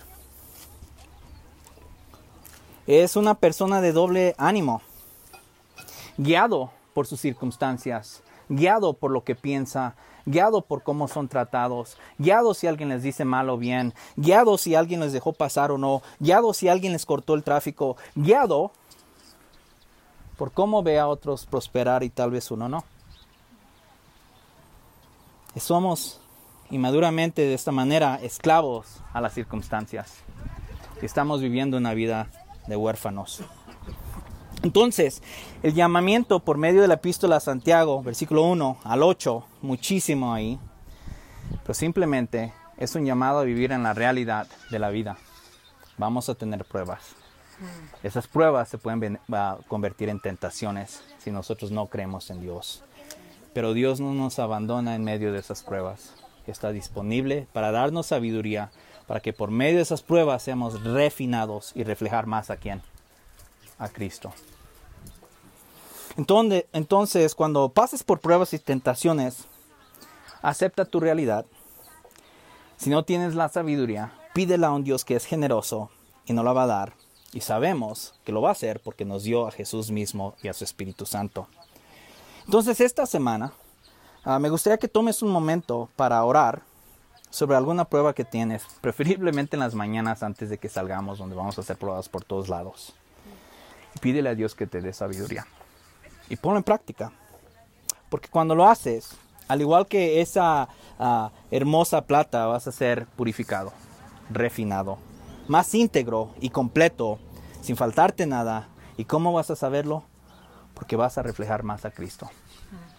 Es 2.87 3.17
una 3.17 3.35
persona 3.35 3.81
de 3.81 3.93
doble 3.93 4.35
ánimo 4.37 4.83
guiado 6.17 6.71
por 6.93 7.07
sus 7.07 7.21
circunstancias, 7.21 8.23
guiado 8.49 8.93
por 8.93 9.11
lo 9.11 9.25
que 9.25 9.35
piensa, 9.35 9.97
guiado 10.27 10.63
por 10.63 10.83
cómo 10.83 11.09
son 11.09 11.29
tratados, 11.29 11.97
guiado 12.19 12.55
si 12.55 12.67
alguien 12.67 12.89
les 12.89 13.03
dice 13.03 13.25
mal 13.25 13.51
o 13.51 13.59
bien, 13.59 13.95
guiado 14.17 14.59
si 14.59 14.75
alguien 14.75 15.01
les 15.01 15.13
dejó 15.13 15.33
pasar 15.33 15.71
o 15.71 15.79
no, 15.79 16.03
guiado 16.19 16.55
si 16.55 16.69
alguien 16.69 16.93
les 16.93 17.07
cortó 17.07 17.35
el 17.35 17.43
tráfico, 17.43 17.97
guiado 18.15 18.71
por 20.37 20.53
cómo 20.53 20.83
ve 20.83 20.99
a 20.99 21.09
otros 21.09 21.47
prosperar 21.47 22.03
y 22.03 22.11
tal 22.11 22.31
vez 22.31 22.51
uno 22.51 22.69
no. 22.69 22.85
Somos 25.57 26.21
inmaduramente 26.75 27.43
de 27.43 27.55
esta 27.55 27.71
manera 27.71 28.19
esclavos 28.21 29.01
a 29.13 29.21
las 29.21 29.33
circunstancias. 29.33 30.13
Estamos 31.03 31.41
viviendo 31.41 31.77
una 31.77 31.95
vida 31.95 32.27
de 32.67 32.77
huérfanos. 32.77 33.43
Entonces, 34.65 35.23
el 35.63 35.75
llamamiento 35.75 36.41
por 36.41 36.59
medio 36.59 36.83
de 36.83 36.89
la 36.89 36.95
epístola 36.95 37.37
a 37.37 37.41
Santiago, 37.41 38.03
versículo 38.03 38.43
1 38.45 38.79
al 38.83 39.03
8, 39.03 39.45
muchísimo 39.63 40.35
ahí, 40.35 40.59
pero 41.63 41.75
simplemente 41.75 42.53
es 42.77 42.95
un 42.97 43.05
llamado 43.05 43.39
a 43.39 43.45
vivir 43.45 43.71
en 43.71 43.85
la 43.85 43.95
realidad 43.95 44.49
de 44.71 44.79
la 44.81 44.91
vida. 44.91 45.17
Vamos 45.97 46.29
a 46.29 46.35
tener 46.35 46.65
pruebas. 46.65 47.15
Esas 48.03 48.27
pruebas 48.27 48.69
se 48.69 48.79
pueden 48.79 49.21
convertir 49.69 50.09
en 50.09 50.19
tentaciones 50.19 51.05
si 51.19 51.31
nosotros 51.31 51.71
no 51.71 51.87
creemos 51.87 52.31
en 52.31 52.41
Dios. 52.41 52.83
Pero 53.53 53.75
Dios 53.75 54.01
no 54.01 54.13
nos 54.13 54.41
abandona 54.41 54.97
en 54.97 55.05
medio 55.05 55.33
de 55.33 55.39
esas 55.39 55.63
pruebas. 55.63 56.24
Está 56.51 56.73
disponible 56.73 57.47
para 57.53 57.73
darnos 57.73 58.07
sabiduría, 58.07 58.71
para 59.07 59.21
que 59.21 59.33
por 59.33 59.51
medio 59.51 59.77
de 59.77 59.83
esas 59.83 60.03
pruebas 60.03 60.43
seamos 60.43 60.83
refinados 60.83 61.73
y 61.75 61.85
reflejar 61.85 62.27
más 62.27 62.51
a 62.51 62.57
quién? 62.57 62.83
A 63.79 63.89
Cristo. 63.89 64.33
Entonces, 66.17 66.67
entonces, 66.73 67.35
cuando 67.35 67.71
pases 67.71 68.03
por 68.05 68.21
pruebas 68.21 68.53
y 68.55 68.59
tentaciones, 68.59 69.47
acepta 70.43 70.85
tu 70.85 71.01
realidad. 71.01 71.45
Si 72.77 72.91
no 72.91 73.05
tienes 73.05 73.35
la 73.35 73.49
sabiduría, 73.49 74.13
pídela 74.33 74.69
a 74.69 74.73
un 74.73 74.85
Dios 74.85 75.05
que 75.05 75.17
es 75.17 75.25
generoso 75.25 75.91
y 76.27 76.33
no 76.33 76.43
la 76.43 76.53
va 76.53 76.65
a 76.65 76.69
dar. 76.69 76.93
Y 77.33 77.41
sabemos 77.41 78.15
que 78.25 78.33
lo 78.33 78.43
va 78.43 78.51
a 78.51 78.53
hacer 78.53 78.81
porque 78.81 79.05
nos 79.05 79.25
dio 79.25 79.49
a 79.49 79.51
Jesús 79.51 79.91
mismo 79.91 80.37
y 80.43 80.49
a 80.49 80.53
su 80.53 80.63
Espíritu 80.63 81.05
Santo. 81.05 81.49
Entonces, 82.45 82.81
esta 82.81 83.07
semana 83.07 83.53
ah, 84.25 84.39
me 84.39 84.51
gustaría 84.51 84.79
que 84.79 84.89
tomes 84.89 85.23
un 85.23 85.31
momento 85.31 85.89
para 85.97 86.23
orar 86.25 86.63
sobre 87.31 87.57
alguna 87.57 87.85
prueba 87.85 88.15
que 88.15 88.25
tienes, 88.25 88.65
preferiblemente 88.81 89.57
en 89.57 89.61
las 89.61 89.75
mañanas 89.75 90.23
antes 90.23 90.51
de 90.51 90.59
que 90.59 90.69
salgamos, 90.69 91.19
donde 91.19 91.35
vamos 91.35 91.59
a 91.59 91.63
hacer 91.63 91.77
pruebas 91.77 92.09
por 92.09 92.25
todos 92.25 92.49
lados. 92.49 92.95
Pídele 94.01 94.29
a 94.29 94.35
Dios 94.35 94.55
que 94.55 94.67
te 94.67 94.81
dé 94.81 94.93
sabiduría 94.93 95.47
y 96.29 96.37
ponlo 96.37 96.59
en 96.59 96.65
práctica. 96.65 97.13
Porque 98.09 98.29
cuando 98.29 98.55
lo 98.55 98.69
haces, 98.69 99.17
al 99.49 99.61
igual 99.61 99.87
que 99.87 100.21
esa 100.21 100.69
ah, 100.99 101.31
hermosa 101.51 102.03
plata, 102.03 102.47
vas 102.47 102.67
a 102.67 102.73
ser 102.73 103.07
purificado, 103.07 103.73
refinado, 104.31 104.99
más 105.49 105.75
íntegro 105.75 106.31
y 106.41 106.51
completo, 106.51 107.19
sin 107.61 107.77
faltarte 107.77 108.27
nada. 108.27 108.69
¿Y 108.97 109.07
cómo 109.07 109.33
vas 109.33 109.51
a 109.51 109.57
saberlo? 109.57 110.05
Porque 110.75 110.97
vas 110.97 111.19
a 111.19 111.23
reflejar 111.23 111.65
más 111.65 111.85
a 111.85 111.91
Cristo. 111.91 112.31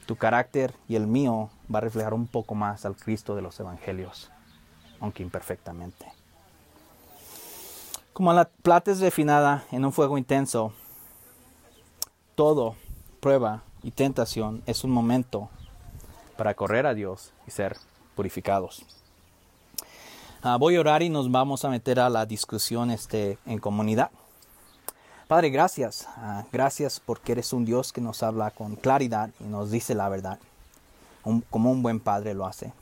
Tu 0.06 0.16
carácter 0.16 0.74
y 0.88 0.96
el 0.96 1.08
mío 1.08 1.50
va 1.74 1.80
a 1.80 1.82
reflejar 1.82 2.14
un 2.14 2.28
poco 2.28 2.56
más 2.56 2.86
al 2.86 2.96
Cristo 2.96 3.36
de 3.36 3.42
los 3.42 3.60
Evangelios, 3.60 4.32
aunque 5.00 5.24
imperfectamente. 5.24 6.06
Como 8.14 8.32
la 8.32 8.46
plata 8.46 8.92
es 8.92 9.00
refinada 9.00 9.66
en 9.72 9.84
un 9.84 9.92
fuego 9.92 10.18
intenso, 10.18 10.72
todo 12.36 12.76
prueba 13.20 13.64
y 13.82 13.92
tentación 13.92 14.62
es 14.66 14.84
un 14.84 14.92
momento 14.92 15.50
para 16.38 16.54
correr 16.54 16.86
a 16.86 16.94
Dios 16.94 17.34
y 17.48 17.52
ser 17.52 17.78
purificados. 18.16 18.86
Ah, 20.42 20.58
voy 20.58 20.76
a 20.76 20.80
orar 20.80 21.02
y 21.02 21.10
nos 21.10 21.32
vamos 21.32 21.66
a 21.66 21.70
meter 21.70 22.00
a 22.00 22.10
la 22.10 22.26
discusión 22.26 22.92
este, 22.92 23.40
en 23.46 23.58
comunidad. 23.58 24.12
Padre, 25.28 25.50
gracias. 25.50 26.08
Ah, 26.18 26.46
gracias 26.52 27.00
porque 27.00 27.32
eres 27.32 27.52
un 27.52 27.66
Dios 27.66 27.92
que 27.92 28.00
nos 28.00 28.22
habla 28.22 28.52
con 28.52 28.76
claridad 28.76 29.32
y 29.40 29.46
nos 29.46 29.72
dice 29.72 29.96
la 29.96 30.08
verdad, 30.08 30.38
como 31.50 31.72
un 31.72 31.82
buen 31.82 32.00
padre 32.00 32.36
lo 32.36 32.46
hace. 32.46 32.74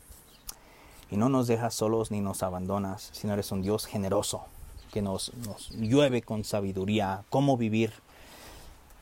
Y 1.10 1.16
no 1.16 1.30
nos 1.30 1.48
dejas 1.48 1.74
solos 1.74 2.12
ni 2.12 2.20
nos 2.20 2.44
abandonas, 2.44 3.10
sino 3.14 3.34
eres 3.34 3.52
un 3.54 3.62
Dios 3.62 3.86
generoso 3.86 4.44
que 4.92 5.02
nos, 5.02 5.34
nos 5.46 5.70
llueve 5.72 6.22
con 6.22 6.44
sabiduría, 6.44 7.24
cómo 7.30 7.56
vivir 7.56 7.94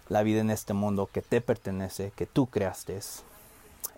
la 0.08 0.21
vida 0.21 0.41
en 0.41 0.51
este 0.51 0.73
mundo 0.73 1.10
que 1.12 1.23
te 1.23 1.41
pertenece, 1.41 2.12
que 2.15 2.27
tú 2.27 2.45
creaste 2.45 2.99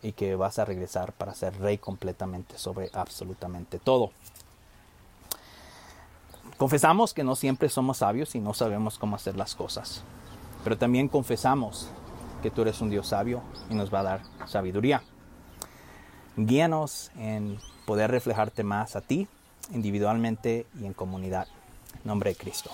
y 0.02 0.14
que 0.14 0.36
vas 0.36 0.58
a 0.58 0.66
regresar 0.66 1.12
para 1.12 1.36
ser 1.36 1.60
rey 1.60 1.78
completamente 1.78 2.58
sobre 2.58 2.90
absolutamente 2.94 3.78
todo. 3.78 4.12
Confesamos 6.58 7.14
que 7.14 7.24
no 7.24 7.36
siempre 7.36 7.70
somos 7.70 7.98
sabios 7.98 8.36
y 8.36 8.40
no 8.40 8.54
sabemos 8.54 8.98
cómo 9.00 9.16
hacer 9.16 9.36
las 9.36 9.56
cosas, 9.56 10.04
pero 10.64 10.78
también 10.78 11.08
confesamos 11.08 11.90
que 12.42 12.52
tú 12.52 12.62
eres 12.62 12.82
un 12.82 12.90
Dios 12.90 13.08
sabio 13.08 13.42
y 13.70 13.76
nos 13.76 13.94
va 13.94 14.02
a 14.02 14.04
dar 14.04 14.22
sabiduría. 14.46 15.02
Guíanos 16.36 17.12
en 17.18 17.60
poder 17.86 18.12
reflejarte 18.12 18.64
más 18.64 18.96
a 18.96 19.02
ti 19.02 19.28
individualmente 19.72 20.66
y 20.80 20.86
en 20.86 20.94
comunidad. 20.94 21.48
Nombre 22.04 22.32
de 22.32 22.36
Cristo. 22.36 22.72